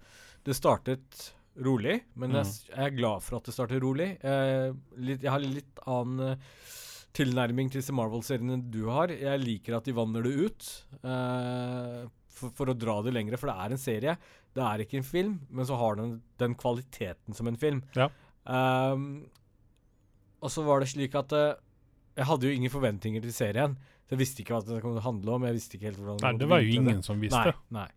[0.47, 1.33] det startet
[1.65, 4.11] rolig, men jeg, jeg er glad for at det startet rolig.
[4.21, 4.69] Eh,
[5.01, 6.67] litt, jeg har litt annen eh,
[7.17, 9.09] tilnærming til disse Marvel-seriene du har.
[9.09, 10.69] Jeg liker at de vanner det ut.
[11.01, 12.03] eh,
[12.37, 14.13] for, for å dra det lengre, for det er en serie.
[14.53, 17.81] Det er ikke en film, men så har den den kvaliteten som en film.
[17.97, 18.11] Ja.
[18.45, 19.25] Um,
[20.37, 23.73] og så var det slik at jeg hadde jo ingen forventninger til serien.
[24.07, 25.43] Så jeg visste ikke hva det kom til å handle om.
[25.43, 27.05] Jeg visste ikke helt hvordan Nei, det var jo ingen det.
[27.05, 27.53] som visste.
[27.69, 27.87] Nei, nei.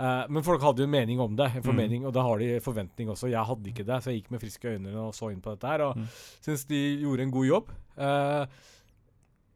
[0.00, 1.66] Uh, men folk hadde jo en mening om det, en Mm.
[1.66, 3.28] formening, og da har de forventning også.
[3.30, 5.68] Jeg hadde ikke det, så jeg gikk med friske øyne og så inn på dette
[5.68, 6.06] her, og Mm.
[6.42, 7.68] syns de gjorde en god jobb.
[7.98, 8.46] Uh,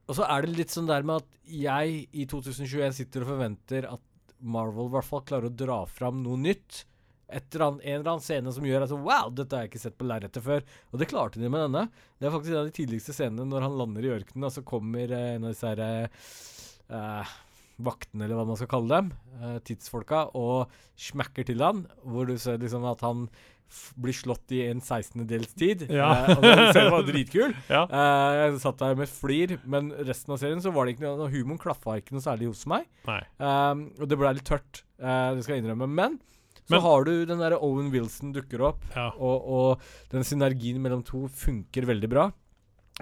[0.06, 3.86] og så er det litt sånn der med at jeg i 2021 sitter og forventer
[3.90, 4.00] at
[4.42, 6.84] Marvel i hvert fall klarer å dra fram noe nytt.
[7.28, 9.84] Et eller annet, en eller annen scene som gjør at Wow, dette har jeg ikke
[9.86, 10.66] sett på lerretet før.
[10.92, 11.86] Og det klarte de med denne.
[12.18, 14.64] Det er faktisk en av de tidligste scenene når han lander i ørkenen, og så
[14.66, 16.28] kommer eh, en av disse her eh,
[16.98, 17.34] eh,
[17.84, 19.10] vaktene, eller hva man skal kalle dem,
[19.40, 20.70] eh, tidsfolka, og
[21.00, 23.26] smekker til han, hvor du ser liksom at han
[23.98, 25.86] blir slått i en 16-dels tid.
[25.92, 26.10] Ja.
[26.28, 27.54] Eh, og det var dritkul.
[27.74, 27.84] Ja.
[27.88, 31.30] Eh, jeg satt der med flir, men resten av serien så var det ikke noe
[31.32, 32.86] Humoren klaffa ikke noe særlig hos meg.
[33.08, 35.88] Um, og det ble litt tørt, eh, det skal jeg innrømme.
[35.90, 36.18] Men
[36.64, 39.10] så Men- har du den derre Owen Wilson dukker opp, Ja.
[39.18, 42.32] og, og den synergien mellom to funker veldig bra.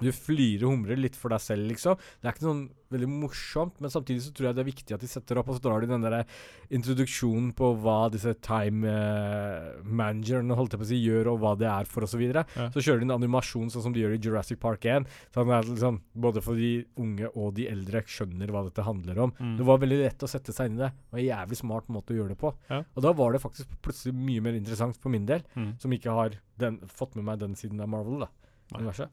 [0.01, 1.99] Du flirer og humrer litt for deg selv, liksom.
[2.23, 2.63] Det er ikke sånn
[2.93, 5.57] veldig morsomt, men samtidig så tror jeg det er viktig at de setter opp, og
[5.59, 6.25] så drar de den der
[6.73, 11.53] introduksjonen på hva disse time uh, managerne holdt jeg på å si, gjør, og hva
[11.61, 12.15] det er for, osv.
[12.17, 12.45] Så, videre.
[12.57, 12.67] Ja.
[12.75, 15.07] så kjører de en animasjon sånn som de gjør i Jurassic Park 1.
[15.35, 19.33] Sånn at liksom, både for de unge og de eldre skjønner hva dette handler om.
[19.41, 19.55] Mm.
[19.61, 20.93] Det var veldig lett å sette seg inn i det.
[21.13, 22.53] Var en jævlig smart måte å gjøre det på.
[22.73, 22.83] Ja.
[22.97, 25.75] Og da var det faktisk plutselig mye mer interessant for min del, Mm.
[25.81, 28.21] som ikke har den, fått med meg den siden av Marvel.
[28.25, 28.29] da.
[28.73, 29.11] Universet.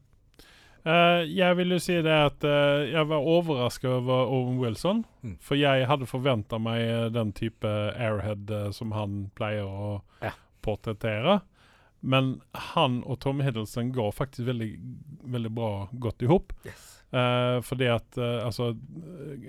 [0.84, 5.02] Eh, jeg vil jo si det at uh, jeg var overrasket over Owen Wilson.
[5.22, 5.34] Mm.
[5.44, 10.32] For jeg hadde forventa meg eh, den type airhead uh, som han pleier å Ja.
[10.64, 11.40] portrettere.
[12.00, 12.40] Men
[12.72, 14.70] han og Tom Hiddleston går faktisk veldig,
[15.34, 16.54] veldig bra godt i hop.
[16.64, 18.70] Eh, fordi at altså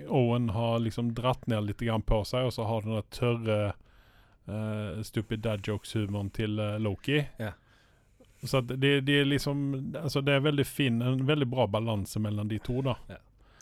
[0.08, 3.58] Owen har liksom dratt ned litt grann på seg, og så har den tørre
[4.50, 7.22] uh, stupid dad jokes-humoren til Loki.
[7.40, 7.52] Ja.
[8.42, 9.60] Så det, det er liksom
[10.02, 12.96] Altså det er veldig fin, en veldig bra balanse mellom de to, da.
[13.08, 13.18] Ja.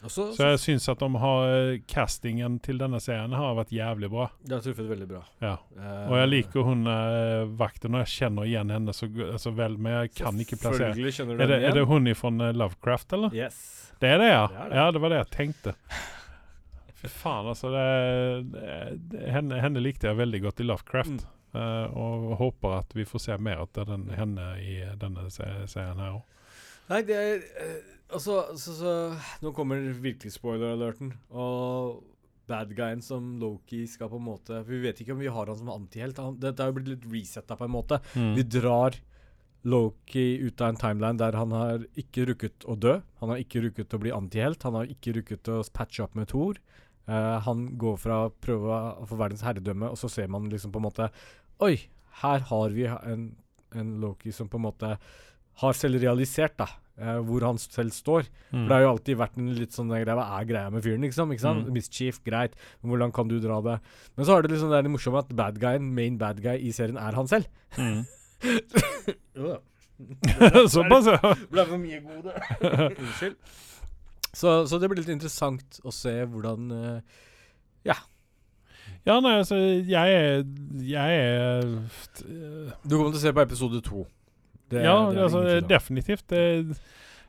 [0.09, 4.09] så, Så jeg syns at de har eh, castingen til denne serien har vært jævlig
[4.13, 4.31] bra.
[4.41, 5.21] Det har truffet veldig bra.
[5.45, 5.59] Ja.
[5.77, 9.11] Eh, Og jeg liker hun uh, vakten, og jeg kjenner igjen henne så,
[9.43, 13.37] så vel, men jeg kan ikke plassere Er det, er det hun fra Lovecraft, eller?
[13.37, 13.61] Yes.
[14.01, 14.47] Det er det, ja.
[14.49, 14.81] Det er det.
[14.81, 15.75] Ja, det var det jeg tenkte.
[17.01, 17.69] Fy faen, altså.
[17.73, 17.85] Det,
[19.13, 21.21] det, henne, henne likte jeg veldig godt i Lovecraft.
[21.21, 21.37] Mm.
[21.55, 26.19] Eh, og håper at vi får se mer av den, henne i denne serien her
[26.19, 26.37] òg.
[26.91, 27.81] Nei, det er eh,
[28.11, 28.93] Altså, så, så
[29.39, 31.13] Nå kommer virkelig spoiler-alerten.
[31.31, 32.01] Og
[32.51, 35.47] bad guyen som Loki skal på en måte For vi vet ikke om vi har
[35.47, 36.19] han som antihelt.
[36.43, 38.01] Dette er jo blitt litt resetta på en måte.
[38.19, 38.35] Mm.
[38.39, 38.99] Vi drar
[39.71, 42.99] Loki ut av en timeline der han har ikke rukket å dø.
[43.21, 44.63] Han har ikke rukket å bli antihelt.
[44.67, 46.59] Han har ikke rukket å patche opp med Thor.
[47.11, 50.71] Uh, han går fra å prøve å få verdens herredømme, og så ser man liksom
[50.71, 51.09] på en måte
[51.65, 51.75] Oi,
[52.23, 53.27] her har vi en,
[53.77, 54.95] en Loki som på en måte
[55.61, 56.69] har selv realisert, da.
[57.01, 58.29] eh, hvor han selv står.
[58.51, 58.63] Mm.
[58.63, 61.05] For det har jo alltid vært en litt sånn greie Hva er greia med fyren,
[61.05, 61.33] liksom?
[61.35, 61.67] Ikke sant?
[61.69, 61.75] Mm.
[61.77, 62.57] Mischief, greit.
[62.81, 63.77] Men hvordan kan du dra det?
[64.17, 66.57] Men så har det liksom det er det morsomme at bad guyen, main bad guy
[66.57, 67.51] i serien er han selv.
[67.77, 68.05] Mm.
[70.73, 71.35] Såpass, ja.
[71.53, 72.37] ble for mye gode.
[73.01, 73.37] Unnskyld.
[74.31, 77.21] Så, så det blir litt interessant å se hvordan uh,
[77.87, 77.97] Ja,
[79.07, 79.57] nei, altså,
[79.89, 80.45] jeg er
[80.85, 84.07] Jeg er eh, Du kommer til å se på episode to.
[84.71, 85.69] Det- Ja, det er altså, ingen tvil om.
[85.69, 86.27] definitivt.
[86.29, 86.77] Det,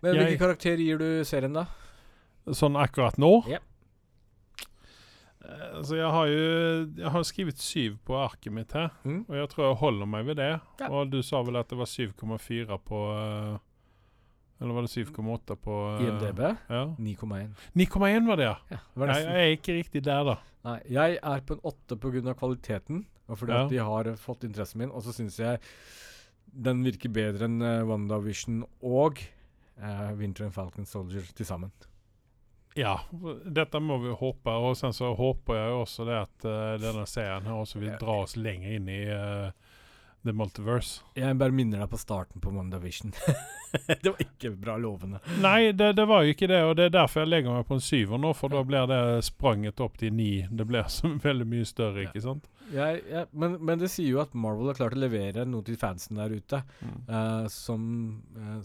[0.02, 1.66] Men jeg- hvilken karakter gir du serien, da?
[2.48, 3.58] sånn akkurat nå Ja.
[5.44, 9.26] Eh, Altså, jeg har jo Jeg har skrevet syv på arket mitt her, Mm.
[9.30, 10.60] og jeg tror jeg holder meg ved det.
[10.80, 10.88] Ja.
[10.90, 13.58] Og du sa vel at det var 7,4 på eh,
[14.62, 16.40] Eller var det 7,8 på uh, IMDb
[16.70, 16.84] Ja.
[17.00, 17.54] 9,1.
[17.74, 18.56] 9,1 var det, ja.
[18.70, 20.36] Ja, det var Jeg, jeg er ikke riktig der, da.
[20.68, 22.34] Nei, jeg er på en 8 pga.
[22.38, 23.64] kvaliteten, og fordi Ja.
[23.66, 24.92] at de har fått interessen min.
[24.92, 25.60] Og så syns jeg
[26.54, 29.18] den virker bedre enn uh, WandaVision og
[29.82, 31.72] uh, Winter and Falcon Soldier til sammen.
[32.76, 33.00] Ja,
[33.52, 34.52] dette må vi håpe.
[34.52, 38.20] Og sen så håper jeg også det at uh, denne serien her også vil dra
[38.24, 39.50] oss lenger inn i uh,
[40.26, 41.02] The Multiverse.
[41.18, 43.14] Jeg bare minner deg på starten på Mondavision.
[43.88, 45.22] det var ikke bra lovende.
[45.42, 47.78] Nei, det, det, var jo ikke det, og det er derfor jeg legger meg på
[47.80, 50.32] en syver nå, for da blir det spranget opp til ni.
[50.50, 52.46] Det blir så veldig mye større, ikke sant?
[52.72, 55.80] Ja, ja, men, men, det sier jo at Marvel har klart å levere noe til
[55.80, 56.94] fansen der ute mm.
[57.10, 57.82] uh, som,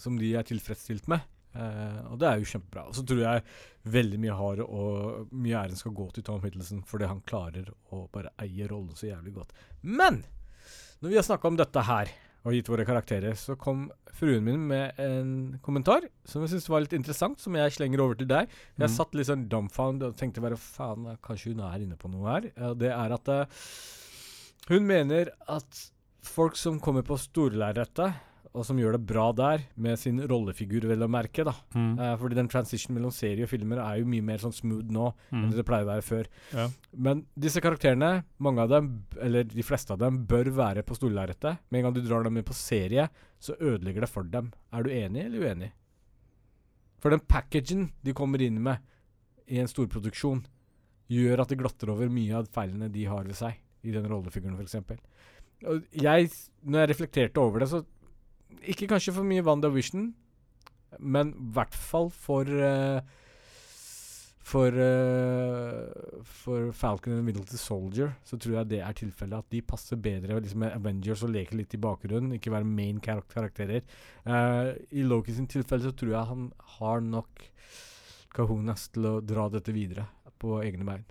[0.03, 1.25] som de er tilfredsstilt med.
[1.57, 2.85] Uh, og det er jo kjempebra.
[2.91, 3.45] Og så tror jeg
[3.97, 8.05] veldig mye har og mye æren skal gå til Tom Hiddleston fordi han klarer å
[8.13, 9.55] bare eie rollen så jævlig godt.
[9.81, 10.21] Men
[11.01, 12.13] når vi har snakka om dette her
[12.47, 15.31] og gitt våre karakterer, så kom fruen min med en
[15.65, 18.53] kommentar som jeg syntes var litt interessant, som jeg slenger over til deg.
[18.79, 18.95] Jeg mm.
[18.95, 22.49] satt litt sånn dumbfound og tenkte bare faen, kanskje hun er inne på noe her.
[22.79, 23.67] Det er at uh,
[24.71, 25.83] hun mener at
[26.27, 28.23] folk som kommer på storlerretet
[28.57, 31.45] og som gjør det bra der, med sin rollefigur, vel å merke.
[31.45, 31.53] da.
[31.77, 31.93] Mm.
[32.01, 35.11] Uh, fordi den transition mellom serie og filmer er jo mye mer sånn smooth nå
[35.13, 35.43] mm.
[35.43, 36.31] enn det pleier å være før.
[36.57, 36.67] Ja.
[37.07, 38.91] Men disse karakterene, mange av dem,
[39.23, 41.63] eller de fleste av dem, bør være på storlerretet.
[41.69, 44.53] Med en gang du drar dem med på serie, så ødelegger det for dem.
[44.73, 45.73] Er du enig eller uenig?
[47.03, 48.81] For den packagen de kommer inn med
[49.47, 50.47] i en storproduksjon,
[51.13, 54.57] gjør at det glatter over mye av feilene de har ved seg, i den rollefiguren,
[54.59, 54.81] f.eks.
[55.95, 56.31] Jeg,
[56.67, 57.85] når jeg reflekterte over det, så
[58.63, 60.11] ikke kanskje for mye WandaVision,
[60.99, 63.01] men i hvert fall for uh,
[64.47, 69.43] for, uh, for Falcon and Middle Soldier så tror jeg det er tilfellet.
[69.43, 72.37] At de passer bedre liksom, med Avengers og leker litt i bakgrunnen.
[72.37, 73.83] Ikke være main kar karakterer.
[74.23, 76.47] Uh, I Loki sin tilfelle så tror jeg han
[76.79, 77.49] har nok
[78.37, 80.07] kahunas til å dra dette videre
[80.39, 81.07] på egne bein.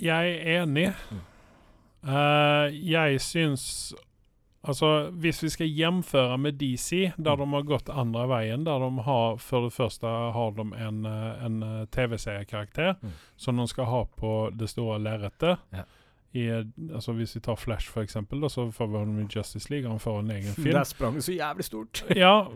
[0.00, 0.88] Jeg er enig.
[1.10, 1.24] Mm.
[2.08, 3.64] Uh, jeg syns
[4.62, 9.04] Altså, Hvis vi skal gjenføre med DC, der de har gått andre veien, der de
[9.06, 13.14] har for det første har de en, eh, en eh, TV-seriekarakter mm.
[13.36, 15.56] som de skal ha på det store lerretet.
[15.72, 15.86] Ja.
[16.94, 19.88] altså Hvis vi tar Flash, for eksempel, da, så får vi ham i Justice League.
[19.90, 20.74] Han får en egen film.
[20.76, 22.04] Der sprang det så jævlig stort.
[22.16, 22.46] ja,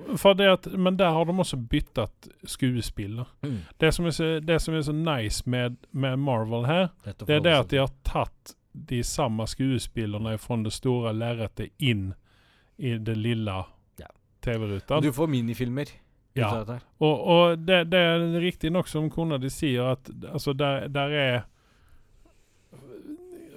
[0.53, 3.25] at, men der har de også byttet skuespiller.
[3.43, 3.59] Mm.
[3.81, 7.57] Det, som så, det, som er så, nice med, med Marvel her, det er det
[7.57, 12.09] at de har tatt de samme skuespillerne fra det store lerretet inn
[12.77, 13.55] i det lille
[13.97, 14.11] ja.
[14.43, 15.01] TV-ruta.
[15.01, 15.93] Du får minifilmer.
[16.35, 20.89] Ja, og, og det, det, er riktig nok som kona di sier, at altså, der,
[20.91, 21.37] der er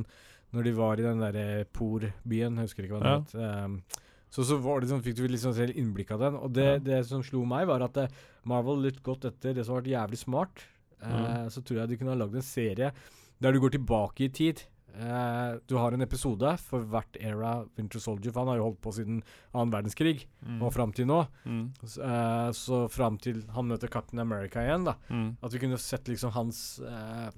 [0.54, 3.24] Når de var i den derre Por-byen, husker ikke hva den ja.
[3.24, 3.66] het.
[3.66, 6.38] Um, så, så var det sånn, fikk du liksom selv innblikk av den.
[6.38, 6.78] Og det, ja.
[6.92, 7.98] det som slo meg, var at
[8.46, 10.64] Marvel litt godt etter det som har vært jævlig smart,
[11.02, 11.50] mm.
[11.50, 12.94] så tror jeg de kunne ha lagd en serie
[13.42, 14.62] der du går tilbake i tid.
[14.96, 18.80] Uh, du har en episode for hvert era Winter Soldier, for han har jo holdt
[18.84, 19.18] på siden
[19.52, 20.62] annen verdenskrig mm.
[20.62, 21.18] og fram til nå.
[21.44, 21.66] Mm.
[21.84, 24.96] Uh, så fram til han møter Captain America igjen, da.
[25.12, 25.28] Mm.
[25.44, 27.28] At vi kunne sett liksom hans uh,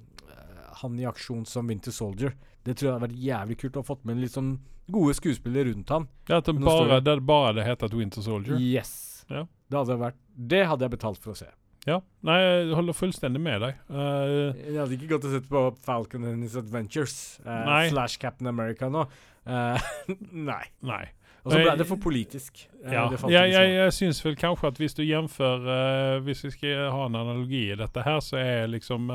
[0.79, 2.37] Han i aksjon som Winter Soldier.
[2.63, 4.53] Det tror jeg hadde vært jævlig kult å ha fått med litt sånn
[4.89, 6.07] gode skuespillere rundt han.
[6.29, 8.55] Ja, at det bare, det bare det heter Winter Soldier?
[8.61, 9.25] Yes.
[9.27, 9.43] Ja.
[9.67, 11.49] Det, hadde vært, det hadde jeg betalt for å se.
[11.87, 12.01] Ja.
[12.27, 13.77] Nei, jeg holder fullstendig med deg.
[13.89, 18.47] Uh, jeg hadde ikke gått og sett på Falcon and His Adventures uh, slash Captain
[18.51, 19.05] America nå.
[19.47, 19.79] Uh,
[20.51, 20.63] nei.
[20.85, 21.05] nei.
[21.45, 22.65] Og så ble det for politisk.
[22.83, 26.89] Ja, jeg, jeg, jeg syns vel kanskje at hvis du jemfører, eh, Hvis vi skal
[26.91, 29.07] ha en analogi i dette her, så er liksom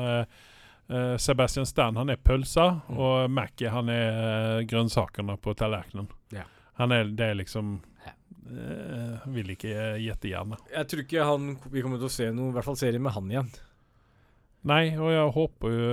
[1.21, 2.97] Sebastian Stan han er pølsa, Mm.
[2.97, 6.09] og Mackie han er grønnsakene på tallerkenen.
[6.33, 6.43] Ja.
[6.81, 7.77] Han er, det er liksom
[8.45, 8.65] Ja.
[8.65, 10.55] eh, Vil ikke gjette igjen.
[10.71, 13.15] Jeg tror ikke han, vi kommer til å se noe, i hvert fall serie med
[13.15, 13.51] han igjen.
[14.65, 15.89] Nei, og jeg håper jo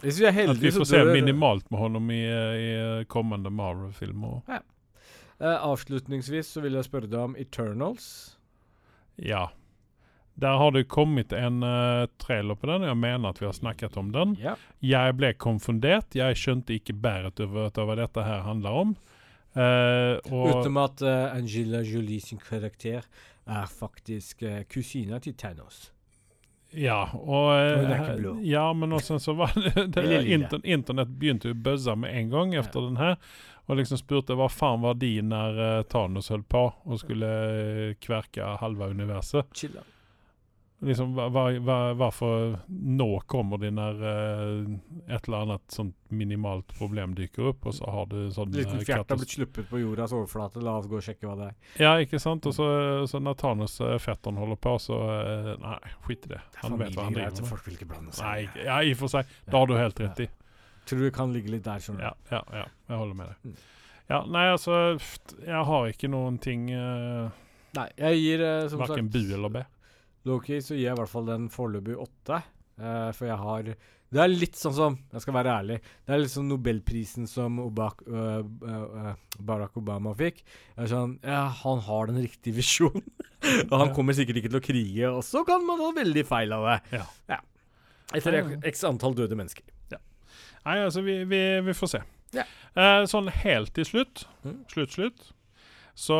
[0.00, 2.70] Hvis vi er at vi får se minimalt med honom i, i
[3.12, 4.40] kommende Marvel-filmer.
[4.48, 8.08] Eh, Avslutningsvis så vil jeg spørre deg om Eternals.
[9.20, 9.50] Ja.
[10.36, 13.56] Der har det kommet en uh, trailer på den, og jeg mener at vi har
[13.56, 14.34] snakket om den.
[14.40, 14.52] Ja.
[14.84, 16.16] Jeg ble konfundert.
[16.16, 18.96] Jeg skjønte ikke bæret over over hva dette her handler om.
[19.56, 23.06] Eh, og Utenom at uh, Angela Jolie sin karakter
[23.46, 25.86] er faktisk uh, kusina til Thanos.
[26.76, 28.44] Ja, og eh, Og.
[28.44, 32.32] Ja, men også så var det, det inter, Internett begynte jo å buzze med en
[32.32, 33.16] gang etter den her.
[33.66, 37.94] Og liksom spurte hva faen var de når eh, Thanos holdt på og skulle eh,
[38.02, 39.48] kverke halve universet.
[39.56, 39.82] Chilla.
[40.84, 44.74] Liksom, hva, hva, Hvorfor nå kommer det når uh,
[45.08, 48.84] et eller annet sånt minimalt problem dukker opp, og så har du sånn Liten eh,
[48.84, 50.60] fjert har blitt sluppet på jordas overflate.
[50.64, 51.54] La oss gå og sjekke hva det er.
[51.80, 52.44] Ja, ikke sant?
[52.50, 52.66] Og så,
[53.08, 56.42] så når Thanos uh, fetteren holder på, så uh, Nei, skit i det.
[56.60, 57.52] Han vet hva han driver med.
[57.54, 58.26] folk vil ikke blande seg.
[58.26, 59.32] Nei, ja, i og for seg.
[59.46, 60.28] Det har du helt rett i.
[60.86, 62.10] Tror du det kan ligge litt der, skjønner du.
[62.10, 62.66] Ja, ja, ja.
[62.90, 63.48] Jeg holder med deg.
[63.48, 63.56] Mm.
[64.06, 64.74] Ja, nei, altså
[65.42, 67.32] Jeg har ikke noen ting uh,
[67.74, 69.64] Nei, jeg gir uh, som Verken sagt bu eller be.
[70.26, 72.42] Loki så gir jeg i hvert fall den foreløpig åtte.
[72.76, 73.68] Uh, for jeg har
[74.12, 75.76] Det er litt sånn som Jeg skal være ærlig.
[76.04, 80.42] Det er litt sånn Nobelprisen som Obak, uh, uh, Barack Obama fikk.
[80.74, 83.06] Jeg er sånn Ja, han har den riktige visjonen.
[83.70, 86.52] og han kommer sikkert ikke til å krige, og så kan man ha veldig feil
[86.52, 86.76] av det.
[86.98, 87.06] Ja.
[87.32, 87.40] Ja,
[88.14, 89.64] Etter x antall døde mennesker.
[90.66, 91.98] Nei, altså, vi, vi, vi får se.
[92.34, 92.42] Ja.
[93.06, 94.56] Sånn helt til slutt, Mm.
[94.72, 95.28] slutt, slutt,
[95.94, 96.16] så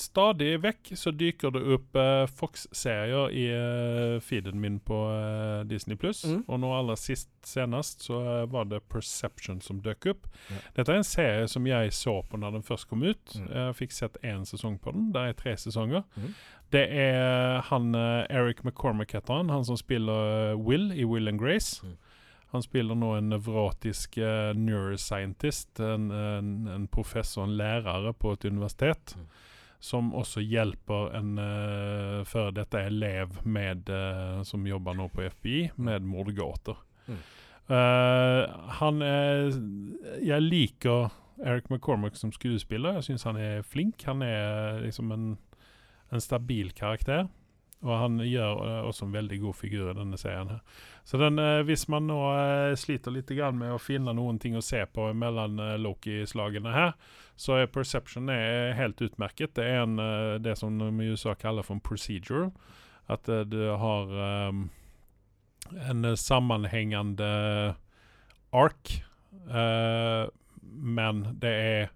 [0.00, 5.98] stadig vekk så dyker det opp eh, Fox-serier i eh, feeden min på eh, Disney
[6.00, 6.24] Pluss.
[6.24, 6.42] Mm.
[6.46, 10.28] Og nå aller sist senest så eh, var det Perception som dukket opp.
[10.48, 10.60] Ja.
[10.80, 13.34] Dette er en serie som jeg så på når den først kom ut.
[13.36, 13.48] Mm.
[13.52, 15.10] Jeg fikk sett én sesong på den.
[15.14, 16.06] Det er tre sesonger.
[16.16, 16.34] Mm.
[16.72, 21.28] Det er han eh, Eric McCormack heter han, han som spiller eh, Will i Will
[21.28, 21.80] and Grace.
[21.86, 21.96] Mm.
[22.50, 28.46] Han spiller nå en nevrotisk uh, neuroscientist, en, en, en professor, en lærer på et
[28.48, 29.26] universitet, Mm.
[29.80, 35.58] Som også hjelper en uh, før dette elev med, uh, som jobber nå på FBI,
[35.76, 36.78] med mordgåter.
[37.06, 37.20] Mm.
[37.68, 38.42] Uh,
[38.80, 39.50] han er
[40.24, 41.12] Jeg liker
[41.44, 42.98] Eric McCormack som skuespiller.
[42.98, 44.02] Jeg syns han er flink.
[44.08, 45.36] Han er liksom en,
[46.10, 47.28] en stabil karakter.
[47.86, 50.48] Og han gjør også en veldig god figur i denne serien.
[50.50, 50.62] her.
[51.06, 52.18] Så den, hvis man nå
[52.74, 56.96] sliter litt med å finne noen ting å se på mellom Loki-slagene her,
[57.38, 59.54] så er Perception er helt utmerket.
[59.54, 62.50] Det er en, eh, det som de i USA kaller for en procedure.
[63.06, 64.10] At eh, du har
[64.50, 64.64] um,
[65.86, 67.28] en eh, sammenhengende
[68.50, 68.90] ark,
[69.52, 70.26] uh,
[70.60, 71.94] men det er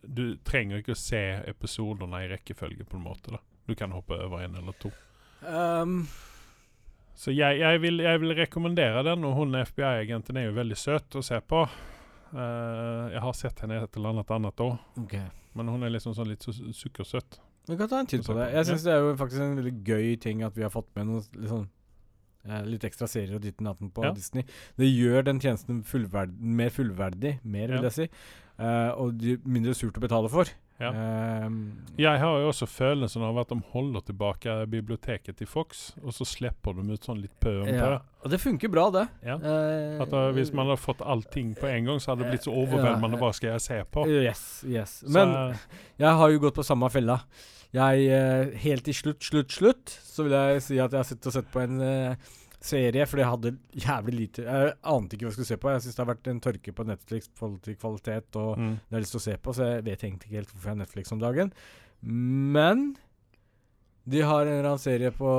[0.00, 3.32] Du trenger ikke å se episodene i rekkefølge, på en måte.
[3.32, 3.40] da.
[3.68, 4.90] Du kan hoppe over en eller to.
[5.44, 6.08] Um,
[7.14, 11.16] Så jeg, jeg, vil, jeg vil rekommendere den, og hun FBI-agenten er jo veldig søt
[11.16, 11.66] å se på.
[12.30, 15.24] Eh, jeg har sett henne i et eller annet annet òg, okay.
[15.58, 17.40] men hun er liksom sånn litt su- sukkersøt.
[17.68, 18.52] Vi kan ta en titt på det.
[18.54, 21.06] Jeg syns det er jo faktisk en veldig gøy ting at vi har fått med
[21.10, 21.68] noen sånn
[22.48, 24.12] eh, litt ekstra serier og ditten datten på Ja.
[24.16, 24.44] Disney.
[24.78, 27.90] Det gjør den tjenesten fullverd mer fullverdig, mer vil Ja.
[27.90, 28.08] jeg si.
[28.60, 30.44] uh, og mindre surt å betale for.
[30.80, 30.90] Ja.
[30.96, 31.56] Ehm,
[32.00, 36.24] Jeg har jo også følelsen av at de holder tilbake biblioteket til Fox, og så
[36.24, 37.76] slipper de ut sånn litt pø om pø.
[37.76, 37.98] ja.
[38.24, 39.06] Og det funker bra, det.
[39.24, 39.36] Ja.
[39.40, 42.44] Uh, At da, Hvis man hadde fått allting på en gang, så hadde det blitt
[42.48, 43.16] så overveldende.
[43.20, 44.04] Hva skal jeg se på?
[44.08, 44.98] Yes, yes.
[45.06, 45.54] Så, Men
[46.00, 47.20] jeg har jo gått på samme fella.
[47.72, 51.26] Jeg, eh, Helt til slutt, slutt, slutt, så vil jeg si at jeg har sittet
[51.30, 52.16] og sett på en eh,
[52.60, 53.50] serie, fordi jeg hadde
[53.86, 55.70] jævlig lite Jeg ante ikke hva jeg skulle se på.
[55.72, 57.30] Jeg syns det har vært en tørke på Netflix
[57.64, 58.74] til kvalitet og mm.
[58.88, 60.76] det har lyst til å se på, så jeg vet egentlig ikke helt hvorfor jeg
[60.76, 61.54] har Netflix om dagen.
[62.56, 62.84] Men
[64.10, 65.30] de har en eller annen serie på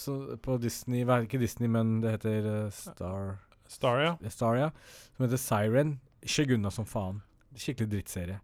[0.00, 3.36] så, På Disney Ikke Disney, men det heter eh, Star
[3.68, 4.30] Star, ja.
[4.30, 4.70] Star, ja.
[5.16, 5.96] Som heter Siren.
[6.22, 7.18] Skjegg unna som faen.
[7.56, 8.38] Skikkelig drittserie.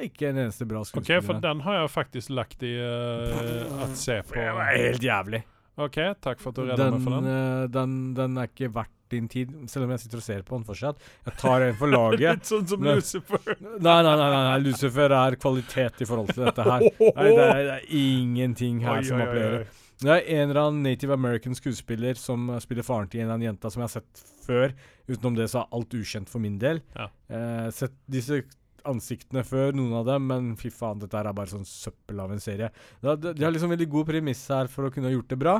[0.00, 1.20] Ikke en eneste bra Ok, skuespiller.
[1.26, 4.38] for den har jeg faktisk lagt i uh, at se på.
[4.38, 5.42] Det var helt jævlig.
[5.80, 7.28] Ok, takk for at du redda meg for den.
[7.32, 10.56] eh, den, den er ikke verdt din tid, selv om jeg sitter og ser på
[10.56, 11.00] den fortsatt.
[11.28, 12.22] Jeg tar en for laget.
[12.40, 13.54] Litt sånn som men, Lucifer.
[13.86, 16.84] Nei, nei, nei, nei, Lucifer er kvalitet i forhold til dette her.
[17.00, 19.66] Nei, det er, det er ingenting her Oi, som appellerer.
[20.02, 23.52] Det er en eller annen native American skuespiller som spiller faren til en eller annen
[23.52, 24.72] jenta som jeg har sett før.
[25.06, 26.80] Utenom det så er alt ukjent for min del.
[26.96, 27.06] Ja.
[27.30, 28.40] Eh, sett disse
[28.88, 32.42] ansiktene før, noen av dem, men fy faen, dette er bare sånn søppel av en
[32.42, 32.70] serie.
[33.02, 35.56] De, har liksom veldig god premiss her for å kunne ha gjort det bra.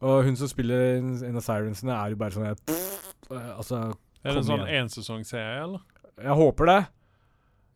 [0.00, 3.82] Og hun som spiller en av Sirensene, er jo bare sånn jeg, eh, Altså,
[4.24, 5.84] Er det en sånn ensesongserie, eller?
[6.20, 6.80] jeg håper det.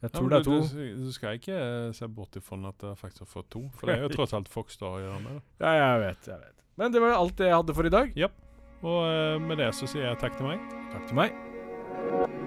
[0.05, 0.57] Jeg tror ja, det er to.
[0.69, 3.89] Du, du skal ikke eh, se bort ifra at det faktisk har fått to, for
[3.89, 5.43] det er jo tross alt Fox da å gjøre med.
[5.65, 6.57] Ja, jeg vet, jeg vet.
[6.81, 8.17] Men det var alt det jeg hadde for i dag.
[8.85, 10.73] Og eh, med det så sier jeg takk til meg.
[10.93, 12.43] Takk til meg.